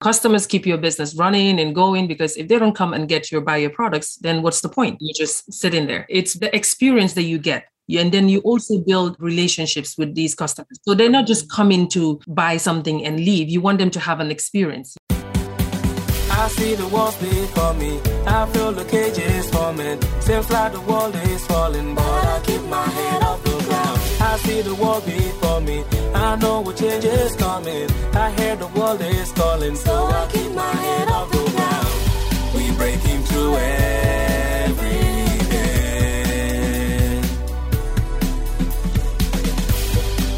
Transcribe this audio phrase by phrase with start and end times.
[0.00, 3.42] Customers keep your business running and going because if they don't come and get your
[3.42, 4.96] buy your products, then what's the point?
[4.98, 6.06] You just sit in there.
[6.08, 7.66] It's the experience that you get.
[7.90, 10.80] And then you also build relationships with these customers.
[10.88, 13.50] So they're not just coming to buy something and leave.
[13.50, 14.96] You want them to have an experience.
[15.10, 18.00] I see the walls before me.
[18.26, 20.00] I feel the cages forming.
[20.20, 23.22] Seems like the world is falling, but I keep my head.
[23.22, 23.36] I
[24.44, 25.84] see the wall before me.
[26.14, 27.90] I know what change is coming.
[28.14, 31.88] I hear the world is calling, so I keep my head off the ground.
[32.54, 34.88] We breaking through every
[35.54, 37.20] day.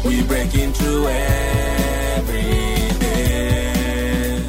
[0.05, 2.41] We breaking through every
[2.99, 4.43] day.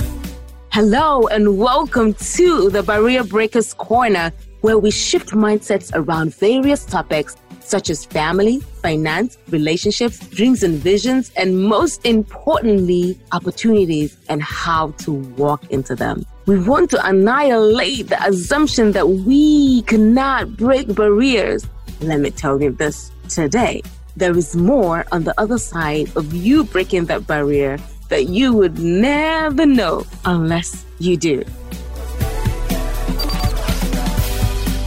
[0.73, 7.37] Hello and welcome to the Barrier Breakers Corner, where we shift mindsets around various topics
[7.65, 15.13] such as family, finance, relationships, dreams and visions, and most importantly, opportunities and how to
[15.13, 16.25] walk into them.
[16.47, 21.67] We want to annihilate the assumption that we cannot break barriers.
[22.01, 23.83] Let me tell you this today.
[24.17, 27.79] There is more on the other side of you breaking that barrier
[28.11, 31.43] that you would never know unless you do.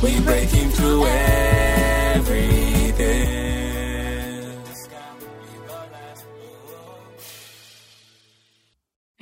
[0.03, 1.67] We breaking through every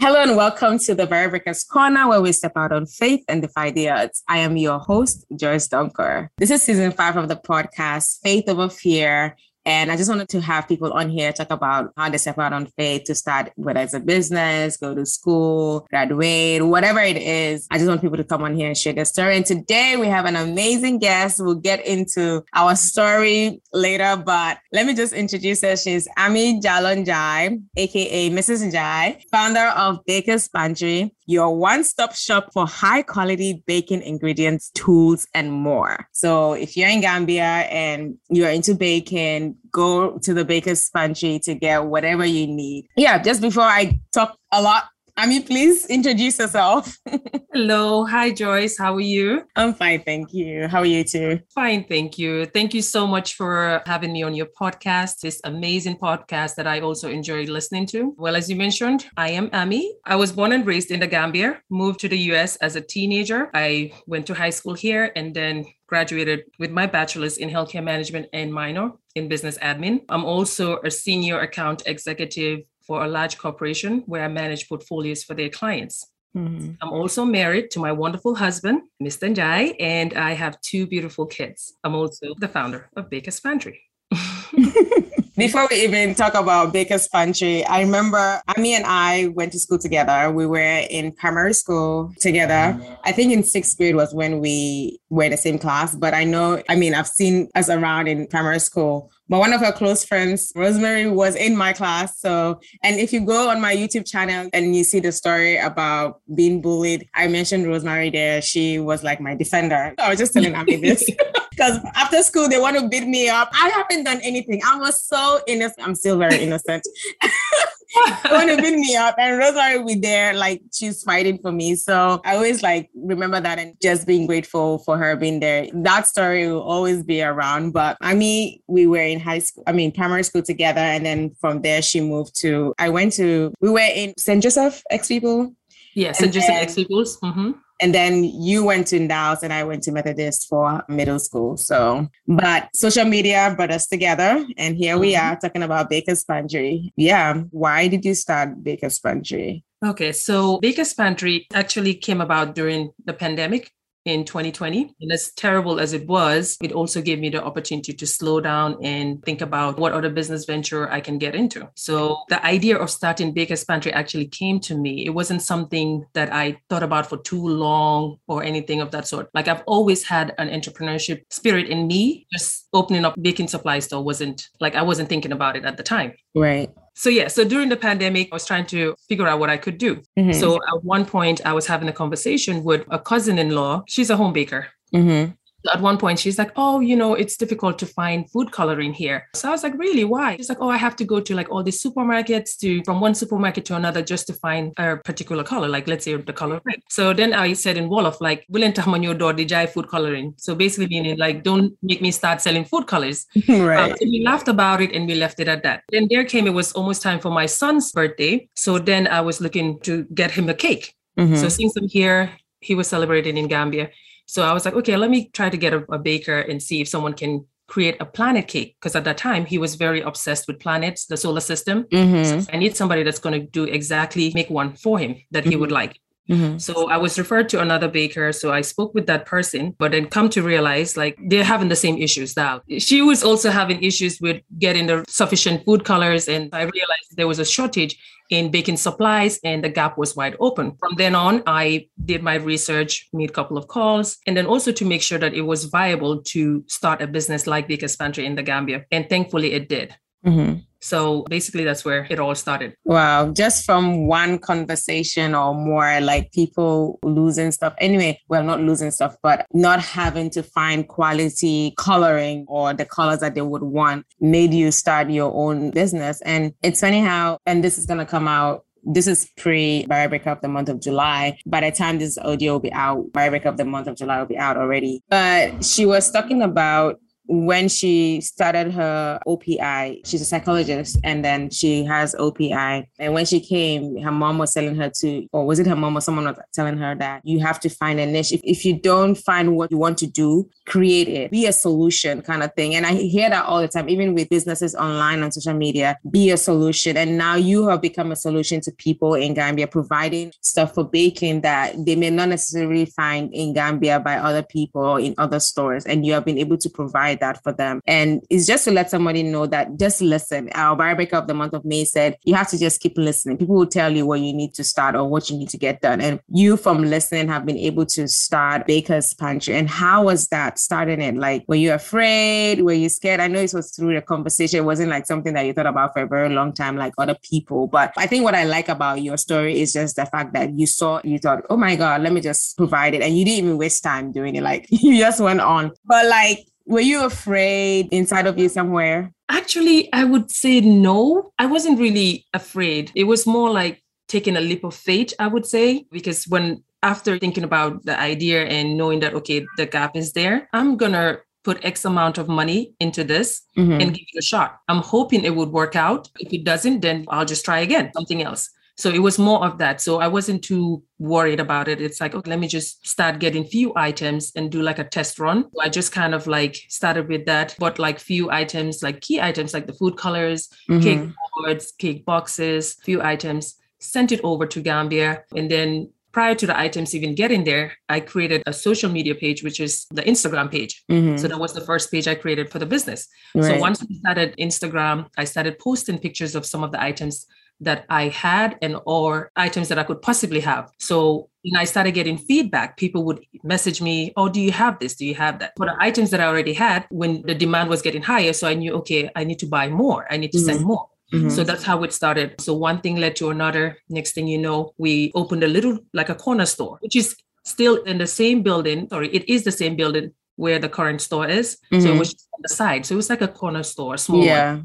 [0.05, 3.41] Hello and welcome to the Barrier Breakers Corner, where we step out on faith and
[3.41, 4.21] defy the odds.
[4.27, 6.29] I am your host, Joyce Dunker.
[6.37, 9.35] This is season five of the podcast, Faith Over Fear.
[9.65, 12.53] And I just wanted to have people on here talk about how they step out
[12.53, 17.67] on faith to start, whether it's a business, go to school, graduate, whatever it is.
[17.71, 19.37] I just want people to come on here and share their story.
[19.37, 21.39] And today we have an amazing guest.
[21.39, 25.75] We'll get into our story later, but let me just introduce her.
[25.75, 28.71] She's Ami Jalon Jai, aka Mrs.
[28.71, 36.07] Jai, founder of Baker's Pantry, your one-stop shop for high-quality baking ingredients, tools, and more.
[36.11, 41.55] So if you're in Gambia and you're into baking, go to the Baker's Pantry to
[41.55, 42.87] get whatever you need.
[42.95, 44.85] Yeah, just before I talk a lot,
[45.17, 46.97] Ami, please introduce yourself.
[47.53, 48.03] Hello.
[48.05, 48.77] Hi, Joyce.
[48.77, 49.47] How are you?
[49.55, 50.67] I'm fine, thank you.
[50.67, 51.39] How are you too?
[51.53, 51.85] Fine.
[51.85, 52.45] Thank you.
[52.47, 56.81] Thank you so much for having me on your podcast, this amazing podcast that I
[56.81, 58.13] also enjoy listening to.
[58.17, 59.95] Well, as you mentioned, I am Ami.
[60.03, 63.49] I was born and raised in the Gambia, moved to the US as a teenager.
[63.53, 68.27] I went to high school here and then graduated with my bachelor's in healthcare management
[68.33, 70.01] and minor in business admin.
[70.09, 75.33] I'm also a senior account executive for a large corporation where I manage portfolios for
[75.33, 76.05] their clients.
[76.35, 76.73] Mm-hmm.
[76.81, 79.33] I'm also married to my wonderful husband, Mr.
[79.33, 81.73] Njai, and I have two beautiful kids.
[81.83, 83.81] I'm also the founder of Baker's Pantry.
[85.37, 89.77] Before we even talk about Baker's Pantry, I remember Ami and I went to school
[89.77, 90.31] together.
[90.31, 92.79] We were in primary school together.
[93.03, 96.23] I think in sixth grade was when we were in the same class, but I
[96.23, 99.11] know, I mean, I've seen us around in primary school.
[99.27, 102.19] But one of her close friends, Rosemary, was in my class.
[102.19, 106.21] So, and if you go on my YouTube channel and you see the story about
[106.35, 108.41] being bullied, I mentioned Rosemary there.
[108.41, 109.93] She was like my defender.
[109.97, 111.09] I was just telling Ami this.
[111.55, 113.49] Because after school, they want to beat me up.
[113.53, 114.59] I haven't done anything.
[114.65, 115.87] I was so innocent.
[115.87, 116.85] I'm still very innocent.
[118.31, 119.15] want to beat me up.
[119.17, 121.75] And Rosemary will be there, like she's fighting for me.
[121.75, 125.67] So I always like remember that and just being grateful for her being there.
[125.73, 127.71] That story will always be around.
[127.71, 130.79] But I mean, we were in high school, I mean, primary school together.
[130.81, 134.41] And then from there, she moved to, I went to, we were in St.
[134.41, 135.53] Joseph Ex People.
[135.93, 137.17] Yes, and just then- ex peoples.
[137.23, 141.57] hmm And then you went to Ndaos and I went to Methodist for middle school.
[141.57, 144.45] So, but social media brought us together.
[144.57, 145.21] And here we Mhm.
[145.21, 146.93] are talking about Baker's Pantry.
[146.95, 147.33] Yeah.
[147.51, 149.63] Why did you start Baker's Pantry?
[149.85, 153.71] Okay, so Baker's Pantry actually came about during the pandemic
[154.05, 154.93] in 2020.
[155.01, 158.77] And as terrible as it was, it also gave me the opportunity to slow down
[158.83, 161.67] and think about what other business venture I can get into.
[161.75, 165.05] So the idea of starting Baker's Pantry actually came to me.
[165.05, 169.29] It wasn't something that I thought about for too long or anything of that sort.
[169.33, 172.27] Like I've always had an entrepreneurship spirit in me.
[172.31, 175.83] Just opening up baking supply store wasn't like I wasn't thinking about it at the
[175.83, 176.13] time.
[176.35, 176.69] Right.
[176.95, 179.77] So yeah, so during the pandemic, I was trying to figure out what I could
[179.77, 180.01] do.
[180.17, 180.33] Mhm.
[180.33, 183.83] So at one point, I was having a conversation with a cousin-in-law.
[183.87, 185.35] She's a home baker, Mhm.
[185.73, 189.27] At one point, she's like, Oh, you know, it's difficult to find food coloring here.
[189.33, 190.03] So I was like, Really?
[190.03, 190.37] Why?
[190.37, 193.15] She's like, Oh, I have to go to like all these supermarkets to from one
[193.15, 196.79] supermarket to another just to find a particular color, like let's say the color red.
[196.89, 198.45] So then I said in Wolof, like,
[198.87, 200.33] on your door, DJ food coloring.
[200.37, 203.25] So basically meaning like, don't make me start selling food colors.
[203.49, 203.91] right.
[203.91, 205.83] Um, so we laughed about it and we left it at that.
[205.91, 208.47] Then there came, it was almost time for my son's birthday.
[208.55, 210.95] So then I was looking to get him a cake.
[211.17, 211.37] Mhm.
[211.37, 212.31] So since I'm here,
[212.61, 213.89] he was celebrating in Gambia.
[214.25, 216.81] So I was like, okay, let me try to get a, a baker and see
[216.81, 218.75] if someone can create a planet cake.
[218.79, 221.83] Because at that time, he was very obsessed with planets, the solar system.
[221.91, 222.49] Mhm.
[222.53, 225.71] I need somebody that's going to do exactly make one for him that he would
[225.71, 225.99] like.
[226.29, 226.59] Mhm.
[226.59, 228.31] So I was referred to another baker.
[228.31, 231.75] So I spoke with that person, but then come to realize like they're having the
[231.75, 232.61] same issues now.
[232.79, 236.27] She was also having issues with getting the sufficient food colors.
[236.27, 237.97] And I realized there was a shortage
[238.31, 240.75] in baking supplies and the gap was wide open.
[240.79, 244.71] From then on, I did my research, made a couple of calls, and then also
[244.71, 248.33] to make sure that it was viable to start a business like Baker's Pantry in
[248.33, 248.85] the Gambia.
[248.91, 249.95] And thankfully it did.
[250.25, 250.63] Mhm.
[250.81, 252.75] So basically that's where it all started.
[252.83, 257.73] Wow, just from one conversation or more, like people losing stuff.
[257.79, 263.19] Anyway, well, not losing stuff, but not having to find quality coloring or the colors
[263.21, 266.21] that they would want made you start your own business.
[266.21, 268.63] And it's funny how, and this is going to come out.
[268.83, 271.39] This is pre Barrier Breaker the month of July.
[271.47, 274.27] By the time this audio will be out, Barrier Breaker the month of July will
[274.27, 275.01] be out already.
[275.09, 281.49] But she was talking about when she started her OPI, she's a psychologist and then
[281.49, 282.87] she has OPI.
[282.99, 285.97] And when she came, her mom was telling her to, or was it her mom
[285.97, 288.31] or someone was telling her that you have to find a niche.
[288.31, 292.21] If, if you don't find what you want to do, create it, be a solution
[292.21, 292.75] kind of thing.
[292.75, 296.31] And I hear that all the time, even with businesses online on social media, be
[296.31, 296.97] a solution.
[296.97, 301.41] And now you have become a solution to people in Gambia, providing stuff for baking
[301.41, 305.85] that they may not necessarily find in Gambia by other people or in other stores.
[305.85, 307.81] And you have been able to provide that for them.
[307.85, 310.49] And it's just to let somebody know that just listen.
[310.53, 313.37] Our Bar of the month of May said you have to just keep listening.
[313.37, 315.81] People will tell you what you need to start or what you need to get
[315.81, 316.01] done.
[316.01, 319.55] And you from listening have been able to start Baker's Pantry.
[319.55, 321.15] And how was that starting it?
[321.15, 322.61] Like, were you afraid?
[322.61, 323.19] Were you scared?
[323.19, 324.59] I know it was through the conversation.
[324.59, 327.15] It wasn't like something that you thought about for a very long time, like other
[327.23, 327.67] people.
[327.67, 330.67] But I think what I like about your story is just the fact that you
[330.67, 333.01] saw, you thought, oh my God, let me just provide it.
[333.01, 334.43] And you didn't even waste time doing it.
[334.43, 335.71] Like you just went on.
[335.85, 339.11] But like, were you afraid inside of you somewhere?
[339.29, 341.31] Actually, I would say no.
[341.37, 342.91] I wasn't really afraid.
[342.95, 347.17] It was more like taking a leap of faith, I would say, because when after
[347.17, 351.19] thinking about the idea and knowing that, okay, the gap is there, I'm going to
[351.43, 353.81] put X amount of money into this Mhm.
[353.81, 354.57] and give it a shot.
[354.67, 356.09] I'm hoping it would work out.
[356.19, 358.49] If it doesn't, then I'll just try again, something else.
[358.77, 359.79] So it was more of that.
[359.79, 361.79] So I wasn't too worried about it.
[361.81, 365.17] It's like, okay, let me just start getting few items and do like a test
[365.17, 365.45] run.
[365.53, 369.21] So I just kind of like started with that, but like few items, like key
[369.21, 370.49] items, like the food colors,
[370.81, 371.13] cake Mhm.
[371.37, 373.55] boards, cake boxes, few items,
[373.85, 375.23] sent it over to Gambia.
[375.35, 379.43] And then prior to the items even getting there, I created a social media page,
[379.43, 380.83] which is the Instagram page.
[380.89, 381.19] Mhm.
[381.19, 383.07] So that was the first page I created for the business.
[383.33, 387.25] So once I started Instagram, I started posting pictures of some of the items
[387.61, 390.71] that I had and or items that I could possibly have.
[390.77, 394.95] So when I started getting feedback, people would message me, "Oh, do you have this?
[394.95, 397.81] Do you have that?" For the items that I already had, when the demand was
[397.81, 400.05] getting higher, so I knew, okay, I need to buy more.
[400.09, 400.87] I need to send more.
[401.15, 401.31] Mhm.
[401.31, 402.35] So that's how it started.
[402.41, 403.77] So one thing led to another.
[403.89, 407.15] Next thing you know, we opened a little like a corner store, which is
[407.45, 408.87] still in the same building.
[408.89, 411.57] Sorry, it is the same building where the current store is.
[411.71, 411.95] So Mhm.
[411.95, 412.85] it was just on the side.
[412.85, 414.27] So it was like a corner store, small one.
[414.27, 414.61] yeah.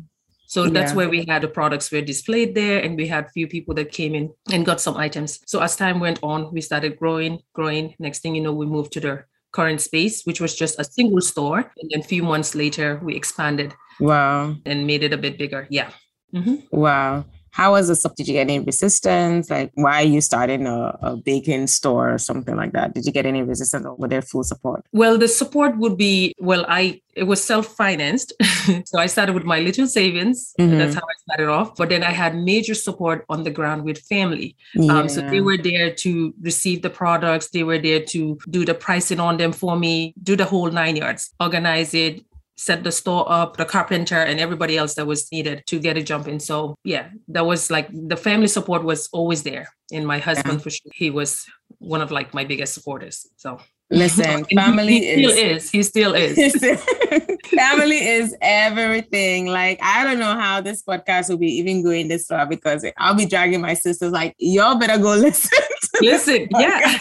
[0.46, 0.96] So that's Yeah.
[0.96, 4.16] where we had the products were displayed there, and we had few people that came
[4.16, 5.38] in and got some items.
[5.46, 7.94] So as time went on, we started growing, growing.
[8.00, 9.14] Next thing you know, we moved to the
[9.52, 11.58] current space, which was just a single store.
[11.78, 14.56] And then a few months later, we expanded Wow.
[14.66, 15.66] and made it a bit bigger.
[15.70, 15.90] Yeah.
[16.34, 16.62] Mhm.
[16.70, 17.24] Wow.
[17.52, 18.14] How was the stuff?
[18.14, 19.50] Did you get any resistance?
[19.50, 22.94] Like, why are you starting a, a baking store or something like that?
[22.94, 24.84] Did you get any resistance or were there full support?
[24.92, 28.32] Well, the support would be well, I it was self-financed.
[28.84, 30.54] so I started with my little savings.
[30.60, 30.78] Mhm.
[30.78, 31.74] That's how I started off.
[31.74, 34.54] But then I had major support on the ground with family.
[34.88, 37.50] Um, so they were there to receive the products.
[37.50, 40.94] They were there to do the pricing on them for me, do the whole nine
[40.94, 42.22] yards, organize it,
[42.60, 46.02] set the store up, the carpenter and everybody else that was needed to get it
[46.02, 46.38] jumping.
[46.38, 49.68] So yeah, that was like the family support was always there.
[49.92, 51.46] And my husband for sure, he was
[51.78, 53.26] one of like my biggest supporters.
[53.36, 53.58] So
[53.90, 55.64] Listen, he- family he, still is.
[55.64, 55.70] is.
[55.70, 56.36] He still is.
[57.50, 59.46] family is everything.
[59.46, 63.14] Like, I don't know how this podcast will be even going this far because I'll
[63.14, 65.58] be dragging my sisters, like, y'all better go listen.
[66.00, 66.98] Listen, yeah.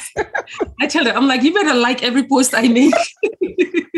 [0.81, 2.93] I tell her, I'm like, you better like every post I make.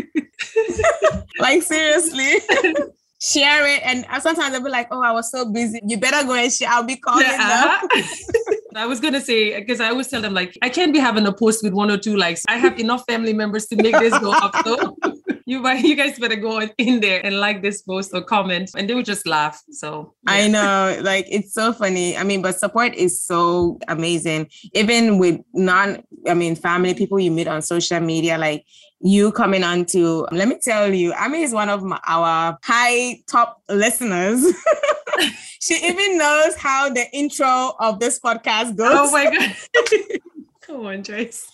[1.40, 2.40] like seriously.
[3.22, 3.82] share it.
[3.84, 5.80] And sometimes I'll be like, oh, I was so busy.
[5.86, 6.70] You better go and share.
[6.70, 8.56] I'll be calling yeah, uh-huh.
[8.76, 11.34] I was gonna say because I always tell them like I can't be having a
[11.34, 12.44] post with one or two likes.
[12.48, 14.56] I have enough family members to make this go up.
[14.66, 14.98] So
[15.46, 18.94] you you guys better go in there and like this post or comment, and they
[18.94, 19.62] would just laugh.
[19.72, 20.34] So yeah.
[20.34, 22.16] I know, like it's so funny.
[22.16, 24.50] I mean, but support is so amazing.
[24.74, 28.66] Even with non, I mean, family people you meet on social media, like
[29.04, 33.22] you coming on to let me tell you, amy is one of my, our high
[33.28, 34.46] top listeners.
[35.60, 38.92] she even knows how the intro of this podcast goes.
[38.92, 40.20] Oh my god.
[40.62, 41.52] Come on, Joyce.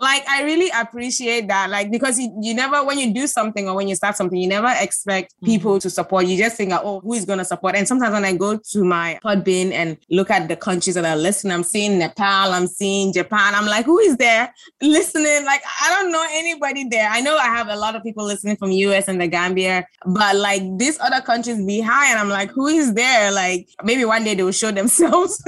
[0.00, 1.70] Like I really appreciate that.
[1.70, 4.48] Like because you, you never when you do something or when you start something, you
[4.48, 5.46] never expect mm-hmm.
[5.46, 6.26] people to support.
[6.26, 7.74] You just think, oh, who is gonna support?
[7.74, 11.16] And sometimes when I go to my Podbean and look at the countries that are
[11.16, 13.54] listening, I'm seeing Nepal, I'm seeing Japan.
[13.54, 15.44] I'm like, who is there listening?
[15.44, 17.08] Like I don't know anybody there.
[17.10, 20.36] I know I have a lot of people listening from US and the Gambia, but
[20.36, 23.32] like these other countries behind, I'm like, who is there?
[23.32, 25.42] Like maybe one day they will show themselves.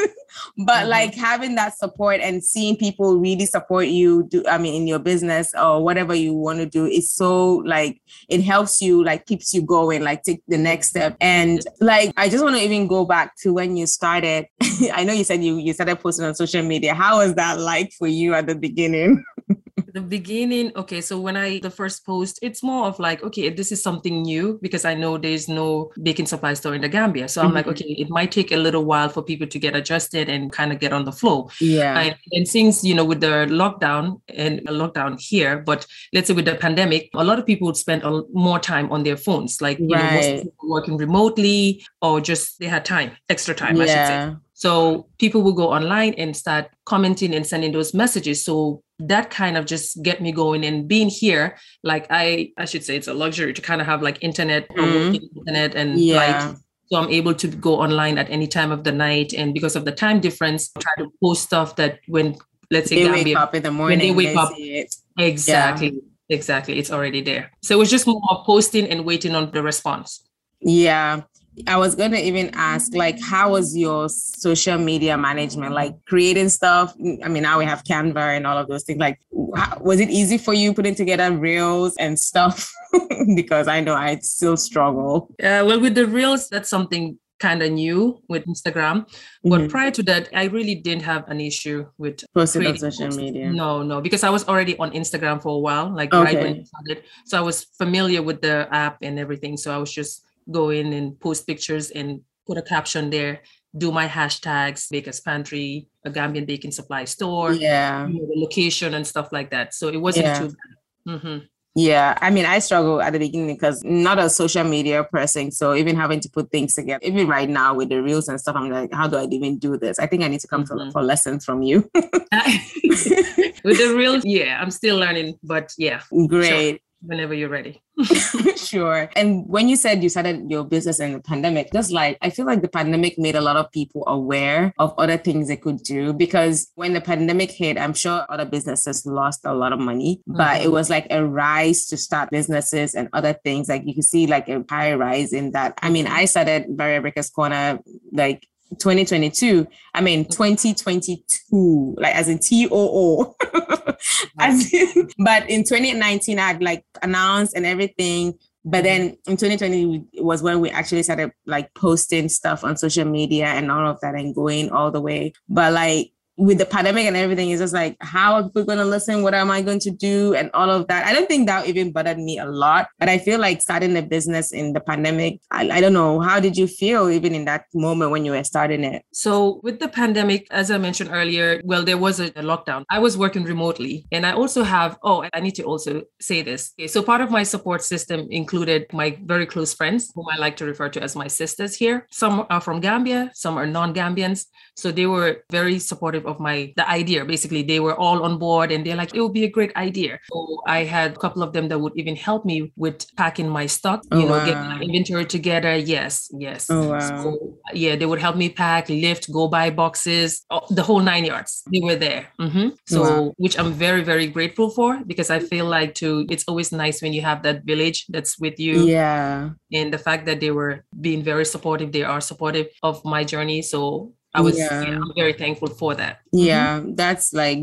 [0.59, 0.89] but mm-hmm.
[0.89, 4.99] like having that support and seeing people really support you do i mean in your
[4.99, 9.53] business or whatever you want to do is so like it helps you like keeps
[9.55, 11.17] you going like take the next step.
[11.21, 14.47] And like i just want to even go back to when you started.
[14.93, 16.95] I know you said you you started posting on social media.
[16.95, 19.25] How was that like for you at the beginning
[19.97, 23.73] the beginning, okay, so when I the first post, it's more of like, okay, this
[23.73, 27.29] is something new because I know there's no baking supply store in the Gambia.
[27.29, 27.57] So I'm mm-hmm.
[27.57, 30.71] like, okay, it might take a little while for people to get adjusted and kind
[30.71, 31.49] of get on the flow.
[31.63, 31.99] Yeah.
[31.99, 36.35] And, and since, you know, with the lockdown and a lockdown here, but let's say
[36.35, 39.63] with the pandemic, a lot of people would spend a, more time on their phones,
[39.63, 40.45] like, you right.
[40.45, 43.83] know, working remotely or just they had time, extra time, yeah.
[43.83, 44.37] I should say.
[44.57, 48.43] So people will go online and start commenting and sending those messages.
[48.43, 52.83] So that kind of just get me going and being here, like I I should
[52.83, 55.15] say it's a luxury to kind of have like internet mm-hmm.
[55.37, 56.17] internet and yeah.
[56.17, 56.57] light.
[56.87, 59.35] So I'm able to go online at any time of the night.
[59.35, 62.37] And because of the time difference, I try to post stuff that when
[62.71, 65.93] let's say they Gambia, wake up in the morning, when they wake they up, exactly,
[65.93, 66.37] yeah.
[66.37, 67.53] exactly, it's already there.
[67.63, 70.25] So it was just more posting and waiting on the response.
[70.61, 71.29] Yeah.
[71.67, 76.51] I was going to even ask, like, how was your social media management, like creating
[76.51, 76.95] stuff?
[77.25, 78.99] I mean, now we have Canva and all of those things.
[78.99, 79.19] Like,
[79.55, 82.73] how, was it easy for you putting together reels and stuff?
[83.35, 85.29] because I know I still struggle.
[85.43, 89.07] Uh, well, with the reels, that's something kind of new with Instagram.
[89.45, 89.69] But mm-hmm.
[89.69, 93.21] prior to that, I really didn't have an issue with posting on social posts.
[93.21, 93.51] media.
[93.51, 96.25] No, no, because I was already on Instagram for a while, like okay.
[96.25, 97.05] right when I started.
[97.25, 99.57] So I was familiar with the app and everything.
[99.57, 103.41] So I was just go in and post pictures and put a caption there
[103.77, 108.95] do my hashtags baker's pantry a gambian baking supply store yeah you know, the location
[108.95, 110.39] and stuff like that so it wasn't yeah.
[110.39, 111.39] too bad mm-hmm.
[111.79, 115.51] Yeah, I mean, I struggle at the beginning because not a social media person.
[115.51, 118.57] So even having to put things together, even right now with the reels and stuff,
[118.57, 119.99] I'm like, how do I even do this?
[119.99, 120.89] I think I need to come mm-hmm.
[120.89, 121.91] for lessons from you.
[121.95, 126.01] with the reels, yeah, I'm still learning, but yeah.
[126.29, 126.77] Great.
[126.77, 127.83] Sure whenever you're ready.
[128.57, 129.09] sure.
[129.17, 132.45] And when you said you started your business in the pandemic, just like I feel
[132.45, 136.13] like the pandemic made a lot of people aware of other things they could do
[136.13, 140.37] because when the pandemic hit, I'm sure other businesses lost a lot of money, mm-hmm.
[140.37, 140.73] but it mm-hmm.
[140.73, 143.69] was like a rise to start businesses and other things.
[143.69, 145.79] Like you can see like a high rise in that.
[145.83, 147.79] I mean, I started Barrier Breakers Corner
[148.13, 148.47] like
[148.79, 150.31] 2022 i mean mm.
[150.31, 153.81] 2022 like as in t-o-o as
[154.41, 158.35] in, but in 2019 i'd like announced and everything
[158.69, 163.47] but then in 2020 was when we actually started like posting stuff on social media
[163.47, 165.33] and all of that and going all the way.
[165.49, 168.85] But like with the pandemic and everything, it's just like, how are people going to
[168.85, 169.23] listen?
[169.23, 170.35] What am I going to do?
[170.35, 171.07] And all of that.
[171.07, 172.89] I don't think that even bothered me a lot.
[172.99, 176.21] But I feel like starting a business in the pandemic, I, I don't know.
[176.21, 179.05] How did you feel even in that moment when you were starting it?
[179.13, 182.85] So, with the pandemic, as I mentioned earlier, well, there was a, a lockdown.
[182.91, 184.07] I was working remotely.
[184.13, 186.73] And I also have, oh, I need to also say this.
[186.79, 190.57] Okay, so, part of my support system included my very close friends, whom I like
[190.59, 192.07] to refer to as my sisters here.
[192.11, 194.47] Some are from Gambia, some are non Gambians.
[194.77, 197.25] So, they were very supportive of my the idea.
[197.25, 200.19] Basically, they were all on board and they're like, it would be a great idea.
[200.31, 203.67] So I had a couple of them that would even help me with packing my
[203.67, 204.47] stock, you oh, know, wow.
[204.47, 205.75] get my inventory together.
[205.77, 206.69] Yes, yes.
[206.71, 207.23] Oh, wow.
[207.23, 211.25] So, yeah, they would help me pack, lift, go buy boxes, oh, the whole nine
[211.25, 211.63] yards.
[211.73, 212.29] They were there.
[212.41, 212.69] Mm-hmm.
[212.87, 213.33] So, wow.
[213.37, 217.13] which I'm very, very grateful for because I feel like to it's always nice when
[217.13, 218.85] you have that village that's with you.
[218.85, 219.51] Yeah.
[219.73, 223.63] And the fact that they were being very supportive, they are supportive of my journey.
[223.63, 224.83] So I was yeah.
[224.83, 224.97] yeah.
[224.97, 226.21] I'm very thankful for that.
[226.33, 226.95] Yeah, mm-hmm.
[226.95, 227.61] that's like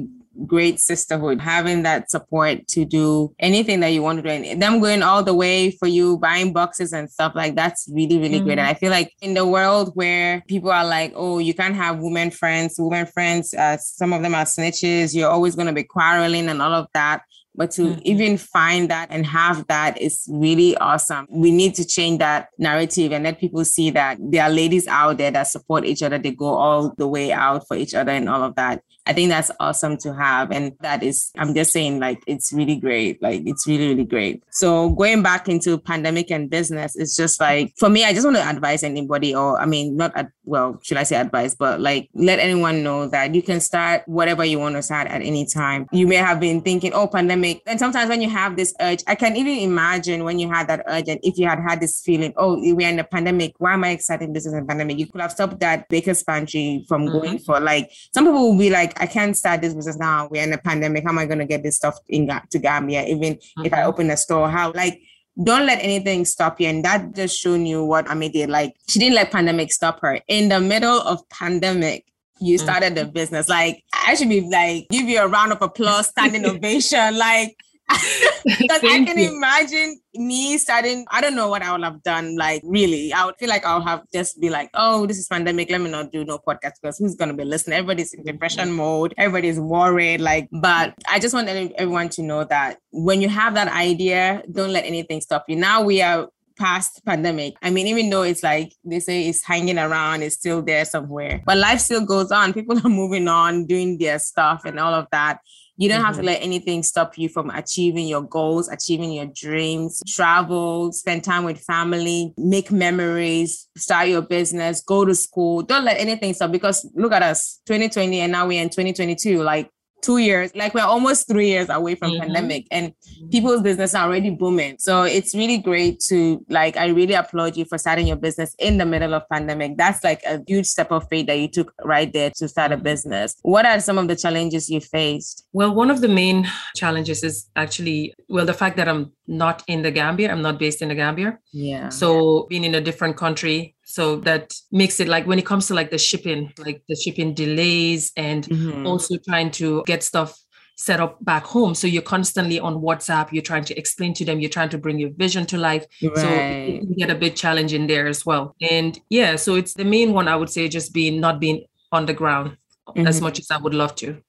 [0.48, 4.30] great sisterhood, having that support to do anything that you want to do.
[4.30, 8.18] And them going all the way for you, buying boxes and stuff like that's really,
[8.18, 8.46] really mm-hmm.
[8.46, 8.60] great.
[8.60, 12.00] And I feel like in the world where people are like, oh, you can't have
[12.00, 15.84] women friends, women friends, uh, some of them are snitches, you're always going to be
[15.84, 17.22] quarreling and all of that.
[17.56, 18.00] But to mm-hmm.
[18.04, 21.28] even find that and have that is really awesome.
[21.30, 25.18] We need to change that narrative and let people see that there are ladies out
[25.18, 26.18] there that support each other.
[26.18, 28.82] They go all the way out for each other and all of that.
[29.06, 30.52] I think that's awesome to have.
[30.52, 33.22] And that is, I'm just saying, like, it's really great.
[33.22, 34.44] Like, it's really, really great.
[34.52, 38.38] So, going back into pandemic and business, it's just like, for me, I just want
[38.38, 42.10] to advise anybody, or I mean, not, ad- well, should I say advice, but like,
[42.14, 45.88] let anyone know that you can start whatever you want to start at any time.
[45.92, 47.62] You may have been thinking, oh, pandemic.
[47.66, 50.84] And sometimes when you have this urge, I can even imagine when you had that
[50.88, 53.84] urge and if you had had this feeling, oh, we're in a pandemic, why am
[53.84, 54.98] I excited business in pandemic?
[54.98, 57.14] You could have stopped that baker's pantry from mm-hmm.
[57.14, 60.28] going for like, some people will be like, like, I can't start this business now.
[60.30, 61.04] We're in a pandemic.
[61.04, 63.06] How am I going to get this stuff in to Gambia?
[63.06, 63.66] Even mm-hmm.
[63.66, 63.90] if I mm-hmm.
[63.90, 65.02] open a store, how like
[65.44, 66.68] don't let anything stop you.
[66.68, 68.50] And that just shown you what Ami did.
[68.50, 70.20] Like she didn't let pandemic stop her.
[70.28, 72.06] In the middle of pandemic,
[72.40, 72.64] you mm-hmm.
[72.64, 73.06] started mm-hmm.
[73.08, 73.50] the business.
[73.50, 77.18] Like I should be like give you a round of applause, standing ovation.
[77.18, 77.56] Like
[78.46, 79.36] because I can you.
[79.36, 82.36] imagine me starting, I don't know what I would have done.
[82.38, 85.70] Like, really, I would feel like I'll have just be like, oh, this is pandemic.
[85.70, 87.78] Let me not do no podcast because who's going to be listening?
[87.78, 88.76] Everybody's in depression mm.
[88.76, 89.14] mode.
[89.18, 90.22] Everybody's worried.
[90.22, 94.72] Like, but I just want everyone to know that when you have that idea, don't
[94.72, 95.56] let anything stop you.
[95.56, 97.56] Now we are past pandemic.
[97.62, 101.42] I mean, even though it's like they say it's hanging around, it's still there somewhere,
[101.46, 102.54] but life still goes on.
[102.54, 105.40] People are moving on, doing their stuff and all of that.
[105.78, 106.06] You don't mm-hmm.
[106.06, 106.28] have to mm-hmm.
[106.28, 111.60] let anything stop you from achieving your goals, achieving your dreams, travel, spend time with
[111.60, 115.64] family, make memories, start your business, go to school.
[115.64, 119.42] Don't let anything stop because look at us, 2020, and now we're in 2022.
[119.42, 119.70] Like
[120.04, 122.22] two years, like we're almost three years away from mm-hmm.
[122.22, 122.94] pandemic and
[123.32, 124.76] people's business are already booming.
[124.78, 128.78] So it's really great to like, I really applaud you for starting your business in
[128.78, 129.78] the middle of pandemic.
[129.78, 132.76] That's like a huge step of faith that you took right there to start a
[132.76, 132.84] mm-hmm.
[132.84, 133.36] business.
[133.42, 135.48] What are some of the challenges you faced?
[135.54, 139.84] Well, one of the main challenges is actually, well, the fact that I'm not in
[139.84, 141.40] the Gambia, I'm not based in the Gambia.
[141.54, 141.90] Yeah.
[141.90, 145.76] So being in a different country, so that makes it like when it comes to
[145.76, 148.88] like the shipping like the shipping delays and mm-hmm.
[148.88, 150.36] also trying to get stuff
[150.76, 154.40] set up back home so you're constantly on whatsapp you're trying to explain to them
[154.40, 156.18] you're trying to bring your vision to life right.
[156.18, 160.12] so you get a bit challenging there as well and yeah so it's the main
[160.12, 163.06] one i would say just being not being on the ground mm-hmm.
[163.06, 164.20] as much as i would love to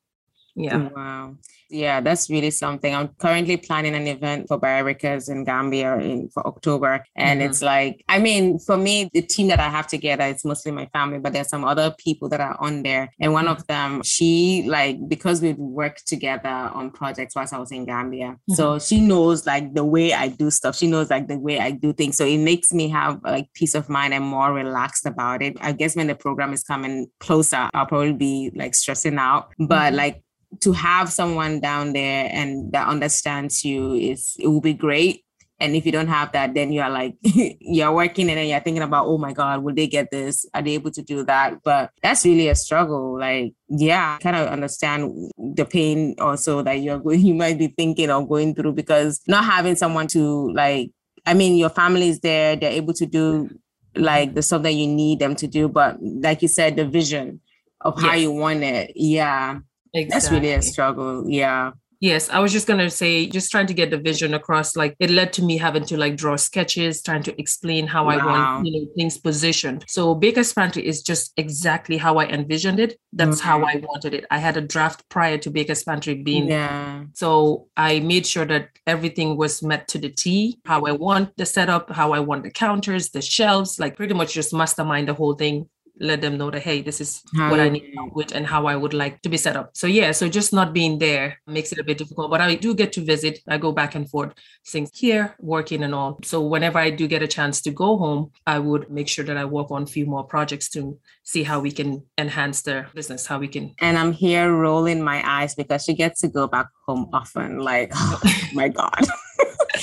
[0.57, 1.35] yeah wow
[1.71, 2.95] yeah, that's really something.
[2.95, 7.05] I'm currently planning an event for Biorecords in Gambia in for October.
[7.17, 7.51] And mm-hmm.
[7.51, 10.87] it's like, I mean, for me, the team that I have together, it's mostly my
[10.87, 13.11] family, but there's some other people that are on there.
[13.21, 13.53] And one mm-hmm.
[13.53, 18.27] of them, she like, because we've worked together on projects whilst I was in Gambia.
[18.27, 18.55] Mm-hmm.
[18.55, 20.77] So she knows like the way I do stuff.
[20.77, 22.17] She knows like the way I do things.
[22.17, 25.57] So it makes me have like peace of mind and more relaxed about it.
[25.61, 29.53] I guess when the program is coming closer, I'll probably be like stressing out.
[29.59, 29.97] But mm-hmm.
[29.97, 30.24] like
[30.61, 35.23] to have someone down there and that understands you is it will be great.
[35.61, 38.83] And if you don't have that then you're like you're working and then you're thinking
[38.83, 40.45] about oh my god will they get this?
[40.53, 41.63] Are they able to do that?
[41.63, 43.19] But that's really a struggle.
[43.19, 47.69] Like yeah I kind of understand the pain also that you're going you might be
[47.69, 50.91] thinking or going through because not having someone to like
[51.27, 53.49] i mean your family is there they're able to do
[53.97, 57.41] like the stuff that you need them to do but like you said the vision
[57.81, 59.59] of how you want it yeah
[59.95, 60.11] Exactly.
[60.11, 61.29] That's really a struggle.
[61.29, 61.73] Yeah.
[62.01, 64.77] Yes, I was just gonna say, just trying to get the vision across.
[64.77, 68.19] Like it led to me having to like draw sketches, trying to explain how wow.
[68.19, 69.87] I want you know things positioned.
[69.89, 72.99] So Baker's Pantry is just exactly how I envisioned it.
[73.15, 73.49] That's okay.
[73.49, 74.27] how I wanted it.
[74.31, 76.49] I had a draft prior to Baker's Pantry being.
[76.49, 77.05] Yeah.
[77.15, 80.59] So I made sure that everything was met to the T.
[80.67, 84.35] How I want the setup, how I want the counters, the shelves, like pretty much
[84.35, 87.69] just mastermind the whole thing let them know that hey this is how what i
[87.69, 89.71] need help with and how i would like to be set up.
[89.77, 92.75] So yeah so just not being there makes it a bit difficult but i do
[92.75, 93.41] get to visit.
[93.49, 94.33] I go back and forth
[94.67, 96.19] things here working and all.
[96.25, 99.37] So whenever i do get a chance to go home i would make sure that
[99.37, 103.27] i work on a few more projects to see how we can enhance their business
[103.27, 106.67] how we can and i'm here rolling my eyes because she gets to go back
[106.87, 108.21] home often like oh
[108.53, 109.05] my god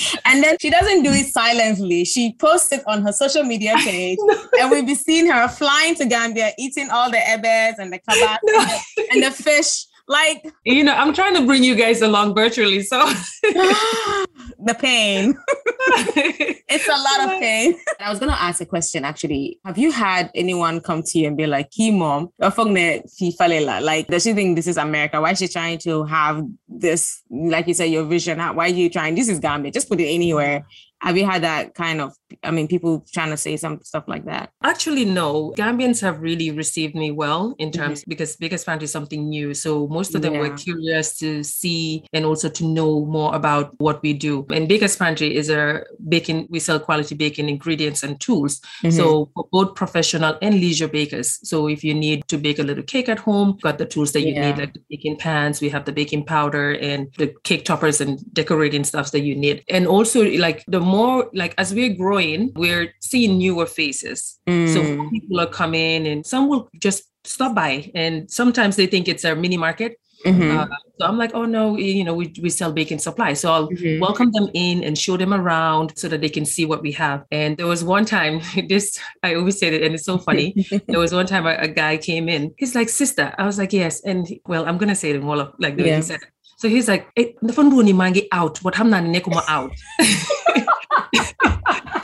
[0.24, 2.04] and then she doesn't do it silently.
[2.04, 4.48] She posts it on her social media page, no.
[4.60, 8.38] and we'll be seeing her flying to Gambia, eating all the ebers and the kebabs
[8.44, 8.60] no.
[8.60, 9.86] and, the, and the fish.
[10.08, 12.98] Like you know, I'm trying to bring you guys along virtually, so
[14.64, 15.34] the pain.
[16.68, 17.74] it's a lot of pain.
[18.00, 19.58] I was gonna ask a question actually.
[19.64, 24.32] Have you had anyone come to you and be like, "Key mom, like, does she
[24.32, 25.20] think this is America?
[25.20, 28.38] Why is she trying to have this, like you said, your vision?
[28.38, 29.14] Why are you trying?
[29.14, 29.72] This is Gambia.
[29.72, 30.66] Just put it anywhere."
[31.00, 34.24] Have you had that kind of, I mean, people trying to say some stuff like
[34.26, 34.50] that?
[34.62, 35.52] Actually, no.
[35.56, 38.10] Gambians have really received me well in terms mm-hmm.
[38.10, 39.54] because Baker's Pantry is something new.
[39.54, 40.40] So most of them yeah.
[40.40, 44.46] were curious to see and also to know more about what we do.
[44.52, 48.60] And Baker's Pantry is a baking, we sell quality baking ingredients and tools.
[48.82, 48.90] Mm-hmm.
[48.90, 51.38] So for both professional and leisure bakers.
[51.42, 54.22] So if you need to bake a little cake at home, got the tools that
[54.22, 54.52] you yeah.
[54.52, 58.20] need, like the baking pans, we have the baking powder and the cake toppers and
[58.32, 59.64] decorating stuff that you need.
[59.68, 62.21] And also like the more like as we're growing,
[62.54, 64.38] we're seeing newer faces.
[64.46, 64.72] Mm.
[64.72, 69.24] So people are coming and some will just stop by and sometimes they think it's
[69.24, 69.96] a mini market.
[70.24, 70.56] Mm-hmm.
[70.56, 70.66] Uh,
[71.00, 73.40] so I'm like, oh no, you know, we, we sell baking supplies.
[73.40, 74.00] So I'll mm-hmm.
[74.00, 77.24] welcome them in and show them around so that they can see what we have.
[77.32, 80.54] And there was one time, this, I always say that, and it's so funny.
[80.86, 82.54] there was one time a, a, guy came in.
[82.56, 83.34] He's like, sister.
[83.38, 84.00] I was like, yes.
[84.04, 85.90] And well, I'm going to say it in all of like the yeah.
[85.90, 86.28] way he said it.
[86.58, 89.02] So he's like, eh, the phone mangi out, but I'm not
[89.48, 89.72] out.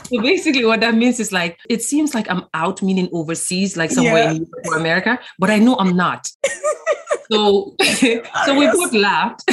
[0.09, 3.91] so basically what that means is like it seems like i'm out meaning overseas like
[3.91, 4.31] somewhere yeah.
[4.31, 6.27] in america but i know i'm not
[7.31, 7.75] so
[8.45, 9.43] so we both laughed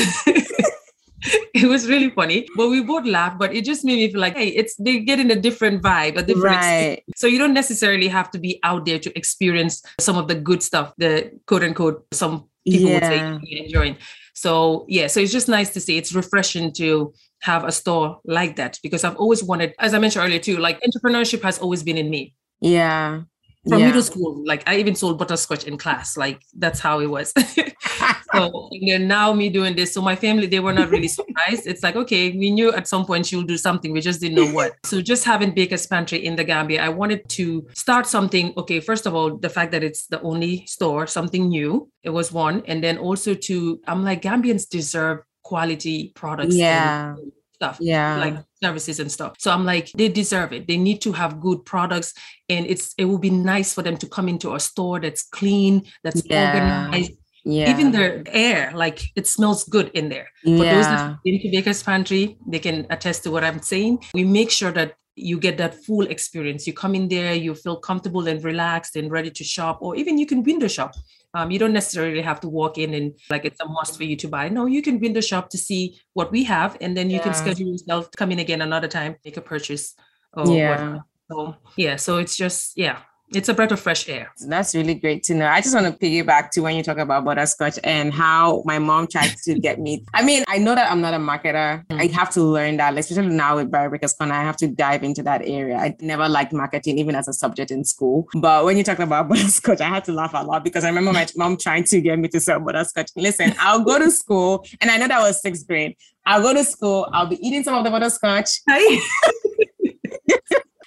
[1.54, 4.36] it was really funny but we both laughed but it just made me feel like
[4.36, 7.02] hey it's they get in a different vibe a different right.
[7.16, 10.62] so you don't necessarily have to be out there to experience some of the good
[10.62, 13.32] stuff the quote unquote some people yeah.
[13.32, 13.96] would say enjoying
[14.34, 18.56] so yeah so it's just nice to see it's refreshing to have a store like
[18.56, 21.96] that because I've always wanted, as I mentioned earlier too, like entrepreneurship has always been
[21.96, 22.34] in me.
[22.60, 23.22] Yeah.
[23.68, 23.86] From yeah.
[23.86, 26.16] middle school, like I even sold butterscotch in class.
[26.16, 27.32] Like that's how it was.
[28.32, 29.92] so and now me doing this.
[29.92, 31.66] So my family, they were not really surprised.
[31.66, 33.92] It's like, okay, we knew at some point she'll do something.
[33.92, 34.74] We just didn't know what.
[34.84, 38.54] So just having Baker's Pantry in the Gambia, I wanted to start something.
[38.56, 41.90] Okay, first of all, the fact that it's the only store, something new.
[42.04, 42.62] It was one.
[42.66, 46.54] And then also to, I'm like, Gambians deserve quality products.
[46.54, 47.14] Yeah
[47.56, 51.10] stuff yeah like services and stuff so i'm like they deserve it they need to
[51.10, 52.12] have good products
[52.50, 55.82] and it's it will be nice for them to come into a store that's clean
[56.04, 56.44] that's yeah.
[56.46, 57.12] organized
[57.48, 57.70] yeah.
[57.70, 60.28] Even the air, like it smells good in there.
[60.42, 64.02] For those that been to Baker's Pantry, they can attest to what I'm saying.
[64.14, 66.66] We make sure that you get that full experience.
[66.66, 70.18] You come in there, you feel comfortable and relaxed and ready to shop, or even
[70.18, 70.96] you can window shop.
[71.36, 74.16] Um, you don't necessarily have to walk in and like it's a must for you
[74.16, 74.48] to buy.
[74.48, 77.24] No, you can window shop to see what we have, and then you yeah.
[77.24, 79.94] can schedule yourself to come in again another time, make a purchase.
[80.34, 80.70] yeah.
[80.70, 81.04] Whatever.
[81.30, 83.00] So yeah, so it's just yeah,
[83.34, 84.32] it's a breath of fresh air.
[84.46, 85.46] That's really great to know.
[85.46, 89.08] I just want to piggyback to when you talk about butterscotch and how my mom
[89.08, 90.04] tried to get me.
[90.14, 91.84] I mean, I know that I'm not a marketer.
[91.86, 92.00] Mm.
[92.00, 95.22] I have to learn that, especially now with Baker's Corner, I have to dive into
[95.24, 95.76] that area.
[95.76, 98.28] I never liked marketing, even as a subject in school.
[98.34, 101.12] But when you talk about butterscotch, I had to laugh a lot because I remember
[101.12, 103.10] my mom trying to get me to sell butterscotch.
[103.16, 105.96] Listen, I'll go to school, and I know that was sixth grade.
[106.24, 108.60] I'll go to school, I'll be eating some of the butterscotch.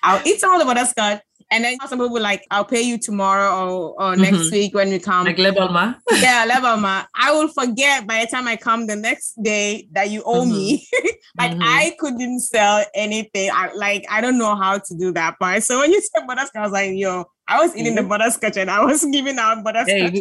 [0.02, 3.50] I'll eat some of the butterscotch and then some people like, I'll pay you tomorrow
[3.50, 4.22] or, or mm-hmm.
[4.22, 5.26] next week when we come.
[5.26, 5.96] Like lebalma.
[6.20, 7.08] yeah, lebalma.
[7.16, 10.52] I will forget by the time I come the next day that you owe mm-hmm.
[10.52, 10.88] me.
[11.38, 11.64] like mm-hmm.
[11.64, 13.50] I couldn't sell anything.
[13.52, 15.64] I like I don't know how to do that part.
[15.64, 18.70] So when you said butterscotch, I was like, yo, I was eating the butterscotch and
[18.70, 20.20] I was giving out butterscotch.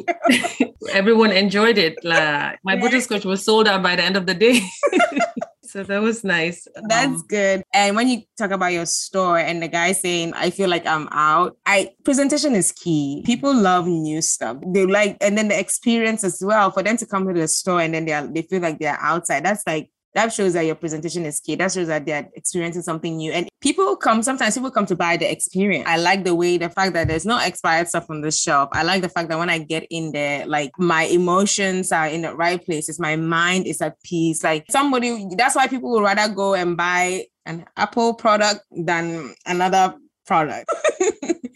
[0.57, 2.03] Hey, everyone enjoyed it.
[2.05, 2.53] La.
[2.65, 2.81] My yeah.
[2.81, 4.63] butterscotch was sold out by the end of the day.
[5.69, 6.67] So that was nice.
[6.89, 7.63] That's um, good.
[7.75, 11.09] And when you talk about your store and the guy saying, I feel like I'm
[11.11, 13.23] out, I presentation is key.
[13.27, 14.57] People love new stuff.
[14.67, 17.83] They like, and then the experience as well for them to come to the store
[17.83, 19.45] and then they are, they feel like they're outside.
[19.45, 21.55] That's like that shows that your presentation is key.
[21.55, 23.33] That shows that they're experiencing something new.
[23.33, 25.85] And people come, sometimes people come to buy the experience.
[25.87, 28.71] I like the way, the fact that there's no expired stuff on the shelf.
[28.73, 32.23] I like the fact that when I get in there, like my emotions are in
[32.23, 32.99] the right places.
[32.99, 34.43] My mind is at peace.
[34.43, 39.95] Like somebody, that's why people would rather go and buy an Apple product than another
[40.27, 40.71] product.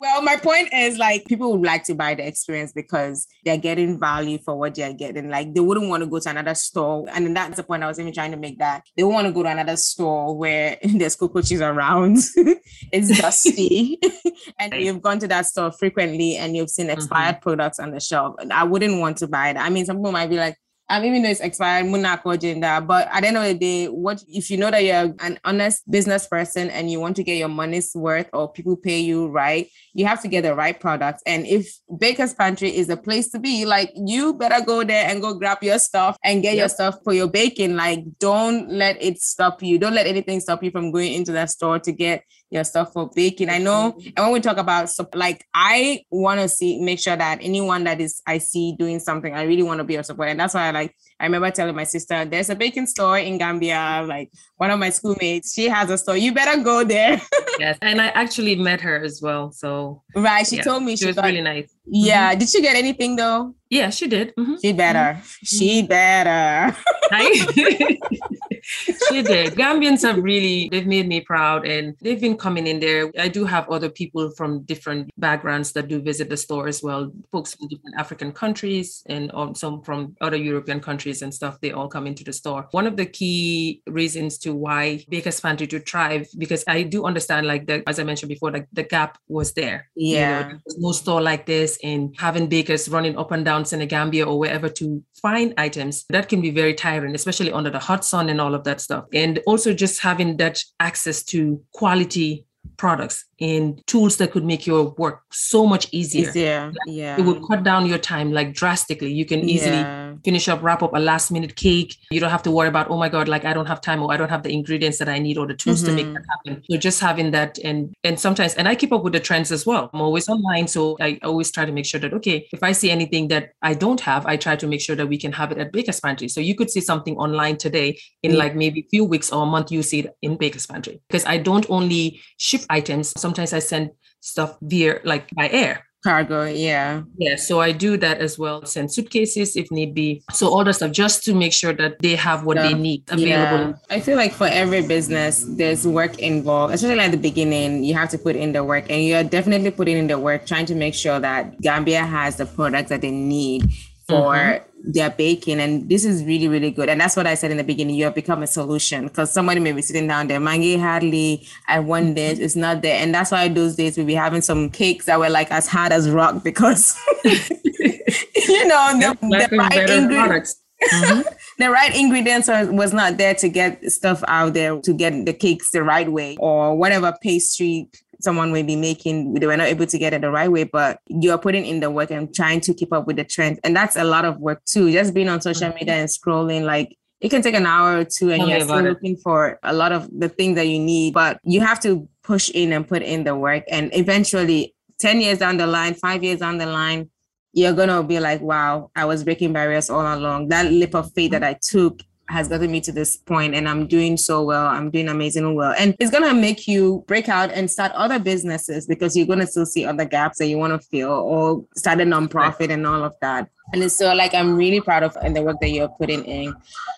[0.03, 4.01] well, my point is like people would like to buy the experience because they're getting
[4.01, 5.31] value for what they're getting.
[5.31, 7.07] Like they wouldn't want to go to another store.
[7.13, 9.45] And that's the point I was even trying to make that they want to go
[9.45, 12.19] to another store where there's cockroaches around,
[12.93, 14.01] it's dusty.
[14.59, 17.43] and you've gone to that store frequently and you've seen expired mm-hmm.
[17.43, 18.35] products on the shelf.
[18.51, 19.57] I wouldn't want to buy it.
[19.57, 20.57] I mean, some people might be like,
[20.89, 22.81] um, even though it's expired, Munako agenda.
[22.81, 25.91] But at the end of the day, what if you know that you're an honest
[25.91, 29.69] business person and you want to get your money's worth or people pay you right,
[29.95, 31.23] you have to get the right product.
[31.27, 35.23] And if Baker's Pantry is a place to be, like you better go there and
[35.23, 36.59] go grab your stuff and get yep.
[36.59, 37.77] your stuff for your baking.
[37.77, 39.79] Like, don't let it stop you.
[39.79, 43.09] Don't let anything stop you from going into that store to get your stuff for
[43.15, 43.49] baking.
[43.49, 47.39] I know, and when we talk about like, I want to see make sure that
[47.41, 50.39] anyone that is I see doing something, I really want to be a support, and
[50.39, 50.95] that's why I like.
[51.19, 54.05] I remember telling my sister, "There's a baking store in Gambia.
[54.07, 54.31] Like
[54.63, 56.17] one of my schoolmates, she has a store.
[56.17, 57.21] You better go there."
[57.59, 59.51] yes, and I actually met her as well.
[59.51, 61.69] So right, she yeah, told me she, she was got, really nice.
[61.85, 62.39] Yeah, mm-hmm.
[62.39, 63.55] did she get anything though?
[63.73, 64.37] Yeah, she did.
[64.37, 64.57] Mm-hmm.
[64.63, 65.19] She better.
[65.19, 65.57] Mm-hmm.
[65.57, 66.77] She better.
[69.09, 69.55] she did.
[69.55, 73.11] Gambians have really, they've made me proud and they've been coming in there.
[73.19, 77.11] I do have other people from different backgrounds that do visit the store as well.
[77.33, 81.59] Folks from different African countries and some from other European countries and stuff.
[81.61, 82.69] They all come into the store.
[82.73, 87.47] One of the key reasons to why Baker's Pantry to thrive, because I do understand,
[87.47, 89.89] like the, as I mentioned before, like the gap was there.
[89.97, 90.47] Yeah.
[90.47, 94.39] You know, no store like this and having bakers running up and down Senegambia or
[94.39, 98.41] wherever to find items, that can be very tiring, especially under the hot sun and
[98.41, 99.05] all of that stuff.
[99.13, 104.91] And also just having that access to quality products and tools that could make your
[104.91, 106.29] work so much easier.
[106.29, 107.19] Easier, yeah.
[107.19, 109.13] It would cut down your time like drastically.
[109.13, 110.15] You can easily yeah.
[110.25, 111.97] finish up, wrap up a last minute cake.
[112.13, 114.13] You don't have to worry about, oh my God, like I don't have time or
[114.13, 115.91] I don't have the ingredients that I need or the tools mm-hmm.
[115.91, 116.15] to make mm-hmm.
[116.15, 116.63] that happen.
[116.71, 119.67] So just having that and and sometimes and I keep up with the trends as
[119.67, 119.91] well.
[119.93, 120.69] I'm always online.
[120.69, 123.75] So I always try to make sure that okay, if I see anything that I
[123.75, 126.29] don't have, I try to make sure that we can have it at Baker's Pantry.
[126.29, 128.39] So you could see something online today in yeah.
[128.39, 131.01] like maybe a few weeks or a month, you see it in Baker's Pantry.
[131.09, 133.91] Because I don't only ship items, sometimes I send
[134.21, 135.87] stuff via like by air.
[136.03, 137.03] Cargo yeah.
[137.17, 138.67] Yeah so i do that as well.
[138.67, 140.25] Send suitcases if need be.
[140.33, 142.69] So all the stuff just to make sure that they have what yeah.
[142.69, 143.79] they need available.
[143.79, 143.97] Yeah.
[143.97, 148.09] i feel like for every business there's work involved especially at the beginning you have
[148.11, 150.95] to put in the work and you're definitely putting in the work trying to make
[150.95, 153.71] sure that gambia has the products that they need
[154.09, 157.51] for mm-hmm their baking and this is really really good and that's what i said
[157.51, 160.41] in the beginning you have become a solution because somebody may be sitting down there
[160.41, 162.15] mangi hardly i want mm-hmm.
[162.15, 165.19] this it's not there and that's why those days we'll be having some cakes that
[165.19, 170.61] were like as hard as rock because you know the, the right ingredients
[170.93, 171.21] mm-hmm.
[171.59, 175.33] the right ingredients are, was not there to get stuff out there to get the
[175.33, 177.89] cakes the right way or whatever pastry
[178.23, 181.01] someone may be making, they were not able to get it the right way, but
[181.09, 183.61] you're putting in the work and trying to keep up with the trend.
[183.65, 184.93] And that's a lot of work too.
[184.93, 185.79] Just being on social mm-hmm.
[185.79, 188.81] media and scrolling, like it can take an hour or two and Tell you're still
[188.81, 192.51] looking for a lot of the things that you need, but you have to push
[192.51, 193.65] in and put in the work.
[193.71, 197.11] And eventually, 10 years down the line, five years down the line,
[197.53, 200.49] you're going to be like, wow, I was breaking barriers all along.
[200.49, 202.01] That leap of faith that I took
[202.33, 204.67] has gotten me to this point and I'm doing so well.
[204.67, 205.75] I'm doing amazing well.
[205.79, 209.41] And it's going to make you break out and start other businesses because you're going
[209.41, 212.87] to still see other gaps that you want to fill or start a nonprofit and
[212.87, 213.51] all of that.
[213.73, 216.55] And it's so like I'm really proud of and the work that you're putting in.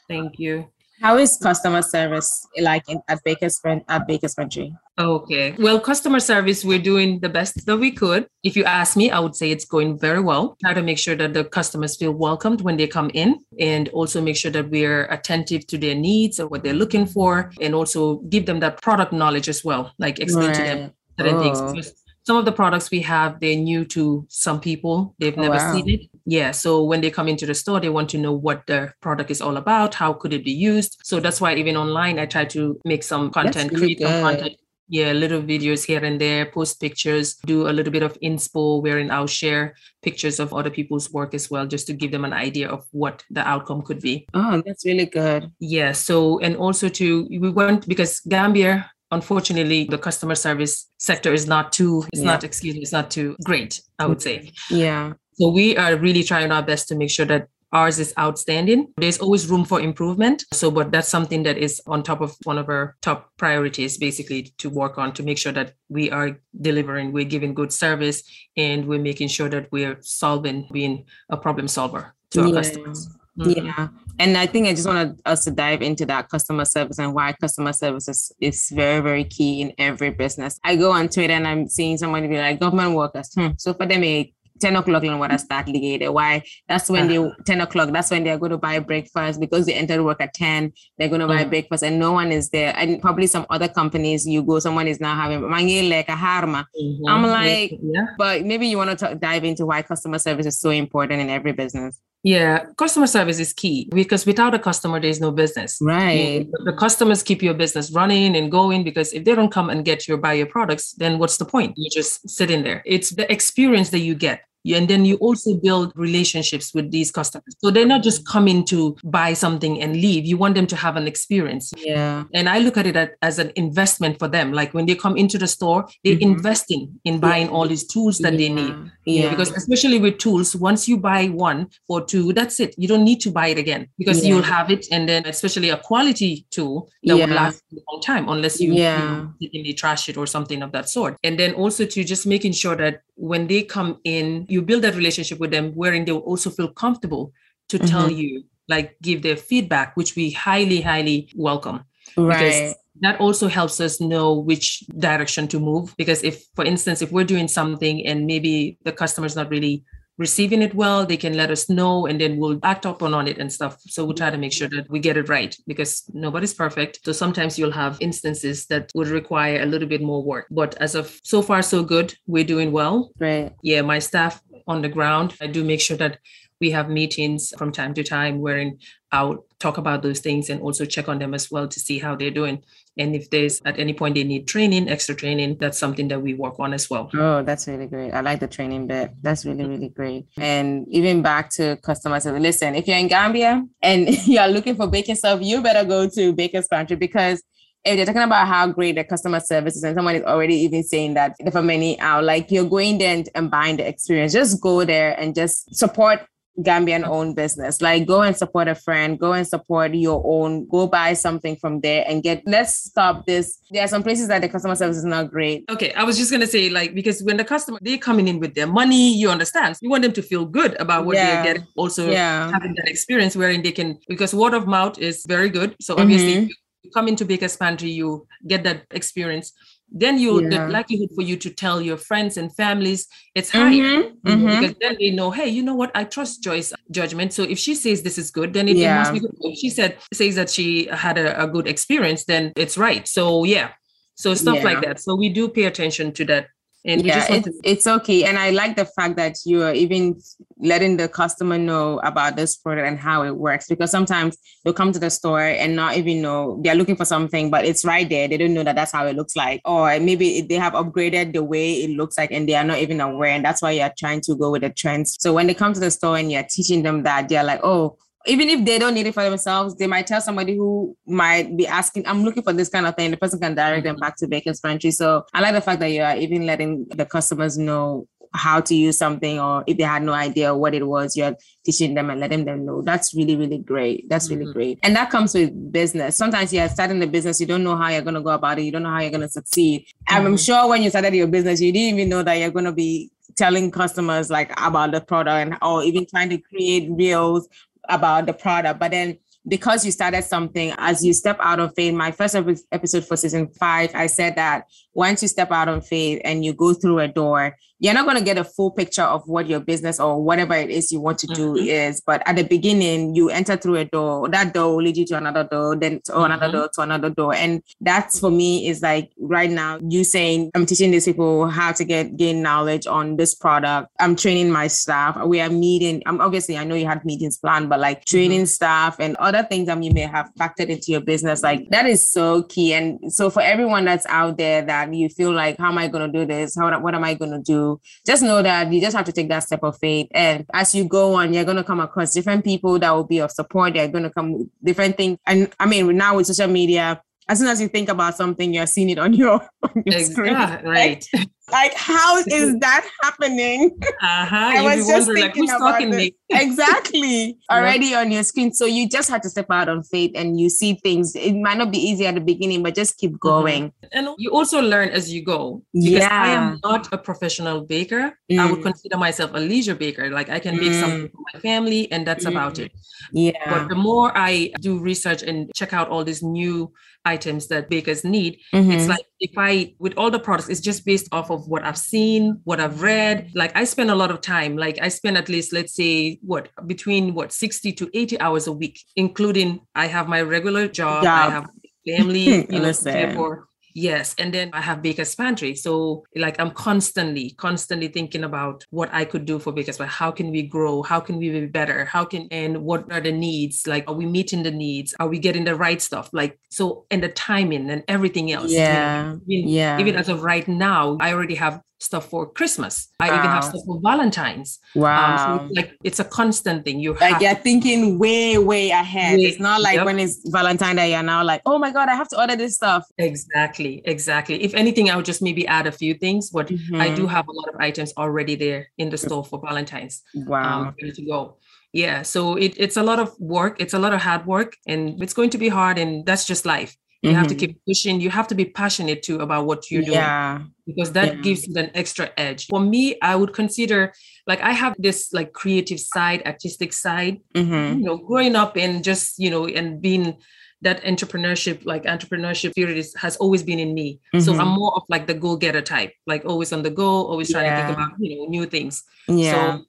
[0.08, 0.70] Thank you.
[1.00, 4.74] How is customer service like in, at Baker's at Baker's Pantry?
[4.98, 5.54] Okay.
[5.58, 8.28] Well, customer service, we're doing the best that we could.
[8.42, 10.56] If you ask me, I would say it's going very well.
[10.62, 14.20] Try to make sure that the customers feel welcomed when they come in and also
[14.20, 18.16] make sure that we're attentive to their needs or what they're looking for and also
[18.30, 20.56] give them that product knowledge as well, like explain right.
[20.56, 21.72] to them certain oh.
[21.72, 21.92] things
[22.26, 25.72] some of the products we have they're new to some people they've oh, never wow.
[25.72, 28.66] seen it yeah so when they come into the store they want to know what
[28.66, 30.98] the product is all about how could it be used?
[31.02, 34.08] So that's why even online i try to make some content really create good.
[34.08, 34.56] some content.
[34.88, 39.10] yeah little videos here and there post pictures do a little bit of inspo wherein
[39.10, 42.68] i'll share pictures of other people's work as well just to give them an idea
[42.68, 44.26] of what the outcome could be.
[44.34, 45.50] Oh that's really good.
[45.58, 51.46] Yeah so and also to we want because gambia unfortunately the customer service sector is
[51.46, 52.32] not too it's yeah.
[52.32, 54.52] not excuse me it's not too great i would say.
[54.70, 58.86] Yeah so we are really trying our best to make sure that ours is outstanding
[58.98, 62.56] there's always room for improvement so but that's something that is on top of one
[62.56, 67.10] of our top priorities basically to work on to make sure that we are delivering
[67.10, 68.22] we're giving good service
[68.56, 72.54] and we're making sure that we're solving being a problem solver to our yeah.
[72.54, 73.66] customers Mm-hmm.
[73.66, 73.88] Yeah.
[74.18, 77.32] And I think I just wanted us to dive into that customer service and why
[77.32, 80.60] customer service is, is very, very key in every business.
[80.62, 83.34] I go on Twitter and I'm seeing somebody be like, government workers.
[83.34, 83.48] Hmm.
[83.58, 84.32] So for them, a
[84.64, 86.08] 10 o'clock I start ligated.
[86.08, 86.42] Why?
[86.66, 87.34] That's when they uh-huh.
[87.44, 90.72] 10 o'clock, that's when they're going to buy breakfast because they entered work at 10.
[90.96, 91.50] They're going to buy mm.
[91.50, 92.72] breakfast and no one is there.
[92.74, 95.42] And probably some other companies you go, someone is now having
[95.90, 96.64] like a harma.
[97.06, 98.06] I'm like, yeah.
[98.16, 101.28] but maybe you want to talk, dive into why customer service is so important in
[101.28, 102.00] every business.
[102.22, 105.76] Yeah, customer service is key because without a customer, there's no business.
[105.82, 106.48] Right.
[106.64, 110.08] The customers keep your business running and going because if they don't come and get
[110.08, 111.74] your buy your products, then what's the point?
[111.76, 112.82] You're just sitting there.
[112.86, 114.40] It's the experience that you get
[114.72, 117.54] and then you also build relationships with these customers.
[117.58, 120.24] So they're not just coming to buy something and leave.
[120.24, 121.72] You want them to have an experience.
[121.76, 122.24] Yeah.
[122.32, 124.52] And I look at it as an investment for them.
[124.52, 126.32] Like when they come into the store, they're mm-hmm.
[126.32, 127.52] investing in buying yeah.
[127.52, 128.38] all these tools that yeah.
[128.38, 128.74] they need.
[129.04, 129.30] Yeah.
[129.30, 132.74] Because especially with tools, once you buy one or two, that's it.
[132.78, 134.86] You don't need to buy it again because you'll have it.
[134.90, 139.26] And then especially a quality tool that will last a long time unless you, yeah.
[139.38, 141.16] you know, trash it or something of that sort.
[141.22, 144.94] And then also to just making sure that when they come in, you build that
[144.94, 147.32] relationship with them wherein they will also feel comfortable
[147.68, 147.86] to mm-hmm.
[147.86, 151.84] tell you, like give their feedback, which we highly, highly welcome.
[152.16, 152.74] Right.
[153.00, 155.94] That also helps us know which direction to move.
[155.96, 159.84] Because if, for instance, if we're doing something and maybe the customer's not really
[160.18, 163.38] receiving it well, they can let us know and then we'll act up on it
[163.38, 163.80] and stuff.
[163.86, 167.00] So we'll try to make sure that we get it right because nobody's perfect.
[167.04, 170.46] So sometimes you'll have instances that would require a little bit more work.
[170.50, 173.10] But as of so far, so good, we're doing well.
[173.18, 173.52] Right.
[173.62, 176.18] Yeah, my staff on the ground, I do make sure that
[176.60, 178.78] we have meetings from time to time wherein
[179.12, 182.14] I'll talk about those things and also check on them as well to see how
[182.14, 182.62] they're doing.
[182.96, 186.34] And if there's at any point they need training, extra training, that's something that we
[186.34, 187.10] work on as well.
[187.14, 188.12] Oh, that's really great.
[188.12, 189.10] I like the training bit.
[189.22, 190.26] That's really, really great.
[190.36, 195.16] And even back to customers, listen, if you're in Gambia and you're looking for baking
[195.16, 197.42] stuff, you better go to Baker's Pantry because
[197.84, 200.82] if they're talking about how great the customer service is and someone is already even
[200.82, 204.60] saying that for many out, like you're going there and, and buying the experience, just
[204.60, 206.20] go there and just support
[206.60, 207.82] Gambian owned business.
[207.82, 211.80] Like go and support a friend, go and support your own, go buy something from
[211.80, 213.58] there and get let's stop this.
[213.70, 215.64] There are some places that the customer service is not great.
[215.68, 215.92] Okay.
[215.94, 218.68] I was just gonna say, like, because when the customer they're coming in with their
[218.68, 219.76] money, you understand.
[219.80, 221.42] You want them to feel good about what yeah.
[221.42, 222.50] they're getting, also yeah.
[222.50, 225.74] having that experience wherein they can because word of mouth is very good.
[225.80, 226.48] So obviously mm-hmm.
[226.82, 229.52] you come into Baker's Pantry, you get that experience
[229.90, 230.48] then you yeah.
[230.48, 234.02] the likelihood for you to tell your friends and families it's higher.
[234.02, 234.60] Mm-hmm, mm-hmm.
[234.60, 235.90] because then they know hey you know what?
[235.94, 237.32] I trust joy's judgment.
[237.32, 238.96] So if she says this is good then it, yeah.
[238.96, 239.34] it must be good.
[239.40, 243.06] If she said says that she had a, a, good experience then it's right.
[243.06, 243.70] So yeah.
[244.16, 244.64] So stuff yeah.
[244.64, 245.00] like that.
[245.00, 246.46] So we do pay attention to that
[246.84, 248.24] and yeah, it's, to- it's okay.
[248.24, 250.20] And I like the fact that you are even
[250.58, 254.92] letting the customer know about this product and how it works because sometimes they'll come
[254.92, 258.28] to the store and not even know they're looking for something, but it's right there.
[258.28, 259.62] They don't know that that's how it looks like.
[259.64, 263.00] Or maybe they have upgraded the way it looks like and they are not even
[263.00, 263.30] aware.
[263.30, 265.16] And that's why you're trying to go with the trends.
[265.20, 267.96] So when they come to the store and you're teaching them that, they're like, oh,
[268.26, 271.66] even if they don't need it for themselves, they might tell somebody who might be
[271.66, 273.10] asking, I'm looking for this kind of thing.
[273.10, 274.90] The person can direct them back to Baker's Pantry.
[274.92, 278.74] So I like the fact that you are even letting the customers know how to
[278.74, 282.18] use something or if they had no idea what it was, you're teaching them and
[282.18, 282.82] letting them know.
[282.82, 284.08] That's really, really great.
[284.08, 284.52] That's really mm-hmm.
[284.52, 284.78] great.
[284.82, 286.16] And that comes with business.
[286.16, 288.62] Sometimes you're starting the business, you don't know how you're going to go about it.
[288.62, 289.86] You don't know how you're going to succeed.
[290.08, 290.26] Mm-hmm.
[290.26, 292.72] I'm sure when you started your business, you didn't even know that you're going to
[292.72, 297.48] be telling customers like about the product and or even trying to create reels
[297.88, 298.80] about the product.
[298.80, 303.04] But then because you started something, as you step out of fame, my first episode
[303.04, 306.72] for season five, I said that once you step out on faith and you go
[306.72, 310.00] through a door, you're not going to get a full picture of what your business
[310.00, 311.66] or whatever it is you want to do mm-hmm.
[311.66, 312.00] is.
[312.00, 315.16] But at the beginning, you enter through a door, that door will lead you to
[315.16, 316.24] another door, then to mm-hmm.
[316.24, 317.34] another door, to another door.
[317.34, 321.72] And that's for me is like right now, you saying, I'm teaching these people how
[321.72, 323.90] to get gain knowledge on this product.
[324.00, 325.22] I'm training my staff.
[325.22, 326.02] We are meeting.
[326.06, 328.46] I'm obviously, I know you had meetings planned, but like training mm-hmm.
[328.46, 332.10] staff and other things that you may have factored into your business, like that is
[332.10, 332.72] so key.
[332.72, 336.10] And so for everyone that's out there that you feel like, how am I going
[336.10, 336.56] to do this?
[336.56, 337.80] How, what am I going to do?
[338.04, 340.08] Just know that you just have to take that step of faith.
[340.10, 343.20] And as you go on, you're going to come across different people that will be
[343.20, 343.74] of support.
[343.74, 345.18] They're going to come different things.
[345.26, 348.66] And I mean, now with social media, as soon as you think about something, you're
[348.66, 350.34] seeing it on your, on your screen.
[350.34, 351.04] Right.
[351.52, 353.76] Like, how is that happening?
[353.82, 354.36] Uh-huh.
[354.36, 356.16] I you was just thinking like, who's talking me?
[356.30, 357.36] exactly.
[357.50, 358.52] Already on your screen.
[358.52, 361.14] So you just have to step out on faith and you see things.
[361.14, 363.28] It might not be easy at the beginning, but just keep mm-hmm.
[363.28, 363.64] going.
[363.64, 363.86] Mm-hmm.
[363.92, 365.62] And you also learn as you go.
[365.74, 366.08] Because yeah.
[366.10, 368.18] I am not a professional baker.
[368.30, 368.38] Mm.
[368.38, 368.64] I would mm.
[368.64, 370.10] consider myself a leisure baker.
[370.10, 370.80] Like I can make mm.
[370.80, 372.30] something for my family and that's mm.
[372.30, 372.72] about it.
[373.12, 373.32] Yeah.
[373.48, 376.72] But the more I do research and check out all these new
[377.04, 378.70] items that bakers need, mm-hmm.
[378.70, 381.78] it's like if I with all the products, it's just based off of what I've
[381.78, 383.30] seen, what I've read.
[383.34, 384.56] Like I spend a lot of time.
[384.56, 388.52] Like I spend at least, let's say, what between what 60 to 80 hours a
[388.52, 391.30] week, including I have my regular job, job.
[391.30, 391.50] I have
[391.86, 393.48] family, you know, for.
[393.74, 394.14] Yes.
[394.18, 395.56] And then I have Baker's Pantry.
[395.56, 399.92] So like I'm constantly, constantly thinking about what I could do for Baker's Pantry.
[399.92, 400.82] How can we grow?
[400.82, 401.84] How can we be better?
[401.84, 403.66] How can and what are the needs?
[403.66, 404.94] Like are we meeting the needs?
[405.00, 406.08] Are we getting the right stuff?
[406.12, 408.52] Like so and the timing and everything else.
[408.52, 409.16] Yeah.
[409.28, 409.80] Even, yeah.
[409.80, 412.88] Even as of right now, I already have stuff for Christmas.
[413.00, 414.58] I even have stuff for Valentine's.
[414.74, 415.34] Wow.
[415.34, 416.80] Um, so it's like it's a constant thing.
[416.80, 419.18] You like you're thinking way, way ahead.
[419.18, 419.84] Way- it's not like yep.
[419.86, 422.54] when it's Valentine Day, you're now like, oh my God, I have to order this
[422.54, 422.84] stuff.
[422.98, 424.42] Exactly, exactly.
[424.42, 426.96] If anything, I would just maybe add a few things, but I Mhm.
[426.96, 430.60] do have a lot of items already there in the store for Valentine's, Wow.
[430.60, 431.36] um, ready to go.
[431.72, 433.56] Yeah, so it, it's a lot of work.
[433.60, 436.46] It's a lot of hard work, and it's going to be hard, and that's just
[436.46, 436.76] life.
[437.04, 437.38] You have to Mhm.
[437.42, 438.00] keep pushing.
[438.00, 440.40] You have to be passionate too about what you're doing Yeah.
[440.66, 441.20] because that Yeah.
[441.26, 442.46] gives you an extra edge.
[442.46, 443.92] For me, I would consider
[444.26, 447.78] like I have this like creative side, artistic side, Mhm.
[447.78, 450.16] you know, growing up and just, you know, and being
[450.62, 454.00] that entrepreneurship, like entrepreneurship spirit is, has always been in me.
[454.24, 454.40] So Mhm.
[454.40, 457.56] I'm more of like the go-getter type, like always on the go, always trying to
[457.58, 458.82] think about, you know, new things.
[459.06, 459.32] Yeah.
[459.58, 459.64] So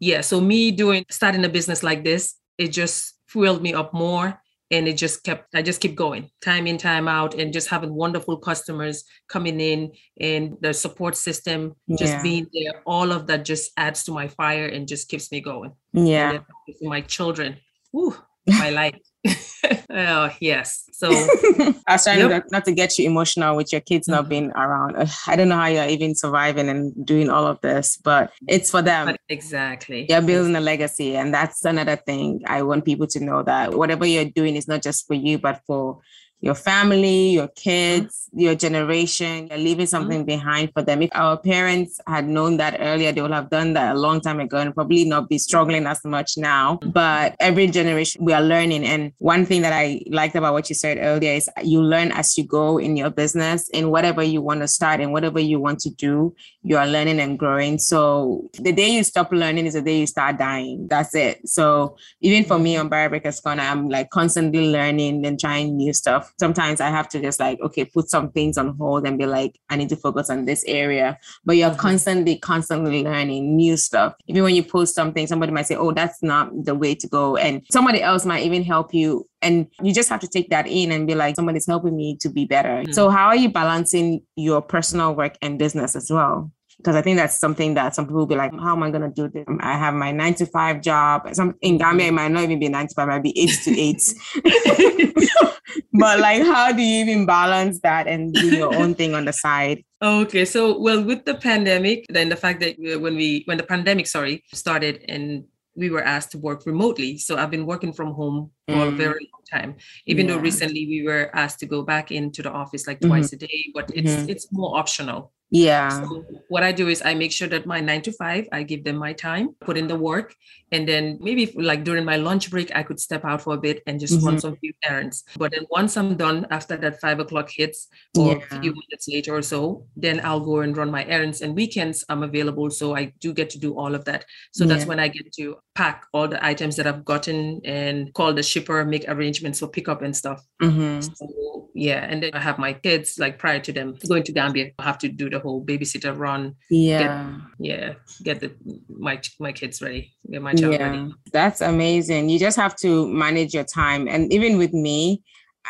[0.00, 4.40] yeah, so me doing starting a business like this, it just fueled me up more.
[4.72, 7.92] And it just kept, I just keep going time in, time out, and just having
[7.92, 9.90] wonderful customers coming in
[10.20, 12.22] and the support system just Yeah.
[12.22, 12.80] being there.
[12.86, 15.72] All of that just adds to my fire and just keeps me going.
[15.92, 16.30] yeah.
[16.30, 17.56] And then to my children.
[17.92, 18.14] Woo,
[18.46, 18.94] my life.
[19.90, 20.88] oh, yes.
[20.92, 21.10] So
[21.86, 22.46] I was trying Yep.
[22.50, 24.28] not, to get you emotional with your kids not Mhm.
[24.28, 24.96] being around.
[25.26, 28.82] I don't know how you're even surviving and doing all of this, but it's for
[28.82, 29.06] them.
[29.06, 30.06] but exactly.
[30.08, 31.16] You're building a legacy.
[31.16, 32.42] And that's another thing.
[32.46, 35.60] I want people to know that whatever you're doing is not just for you, but
[35.66, 36.00] for
[36.40, 37.60] your family, your mm-hmm.
[37.60, 39.48] kids, your generation.
[39.48, 39.90] You're leaving mm-hmm.
[39.90, 41.02] something behind for them.
[41.02, 44.40] If our parents had known that earlier, they would have done that a long time
[44.40, 46.76] ago and probably not be struggling as much now.
[46.76, 46.90] Mm-hmm.
[46.90, 48.84] But every generation, we are learning.
[48.84, 52.36] And one thing that I liked about what you said earlier is you learn as
[52.38, 55.80] you go in your business, in whatever you want to start and whatever you want
[55.80, 57.78] to do, you are learning and growing.
[57.78, 60.86] So the day you stop learning is the day you start dying.
[60.88, 61.48] That's it.
[61.48, 65.92] So even for me on Barrier Breakers Corner, I'm like constantly learning and trying new
[65.92, 66.29] stuff.
[66.38, 69.58] Sometimes I have to just like, okay, put some things on hold and be like,
[69.68, 71.18] I need to focus on this area.
[71.44, 71.78] But you're Mhm.
[71.78, 74.14] constantly, constantly learning new stuff.
[74.28, 77.36] Even when you post something, somebody might say, oh, that's not the way to go.
[77.36, 79.26] And somebody else might even help you.
[79.42, 82.28] And you just have to take that in and be like, somebody's helping me to
[82.28, 82.82] be better.
[82.84, 82.94] Mhm.
[82.94, 86.50] So, how are you balancing your personal work and business as well?
[86.80, 89.02] Because I think that's something that some people will be like, how am I going
[89.02, 89.44] to do this?
[89.60, 91.28] I have my nine to five job.
[91.32, 93.58] Some in Gambia, it might not even be nine to five, it might be eight
[93.64, 94.02] to eight.
[95.92, 99.32] but like, how do you even balance that and do your own thing on the
[99.32, 99.84] side?
[100.02, 103.62] Okay, so well, with the pandemic, then the fact that uh, when we when the
[103.62, 105.44] pandemic, sorry, started and
[105.76, 108.96] we were asked to work remotely, so I've been working from home for a Mm.
[108.96, 109.70] very long time.
[110.06, 113.08] Even though recently we were asked to go back into the office like Mhm.
[113.08, 114.28] twice a day, but it's Mhm.
[114.32, 115.20] it's more optional.
[115.52, 115.88] Yeah.
[116.06, 118.84] So what I do is I make sure that my nine to five, I give
[118.84, 120.28] them my time, put in the work,
[120.70, 123.60] and then maybe if, like during my lunch break, I could step out for a
[123.66, 124.40] bit and just run Mhm.
[124.44, 125.24] some few errands.
[125.36, 128.44] But then once I'm done, after that five o'clock hits or Yeah.
[128.56, 129.60] a few minutes later or so,
[129.96, 131.42] then I'll go and run my errands.
[131.42, 134.20] And weekends I'm available, so I do get to do all of that.
[134.52, 135.44] So that's when I get to
[135.74, 140.02] pack all the items that I've gotten and call the shipper, make arrangements for pickup
[140.02, 140.40] and stuff.
[140.62, 141.02] Mhm.
[141.16, 144.70] So yeah, and then I have my kids like prior to them going to Gambia,
[144.78, 146.54] I have to do the whole babysitter run.
[146.70, 147.36] Yeah.
[147.58, 148.54] Yeah, get the
[148.88, 150.90] my my kids ready, get my child Yeah.
[150.90, 151.14] ready.
[151.32, 152.28] That's amazing.
[152.28, 154.08] You just have to manage your time.
[154.08, 155.22] And even with me,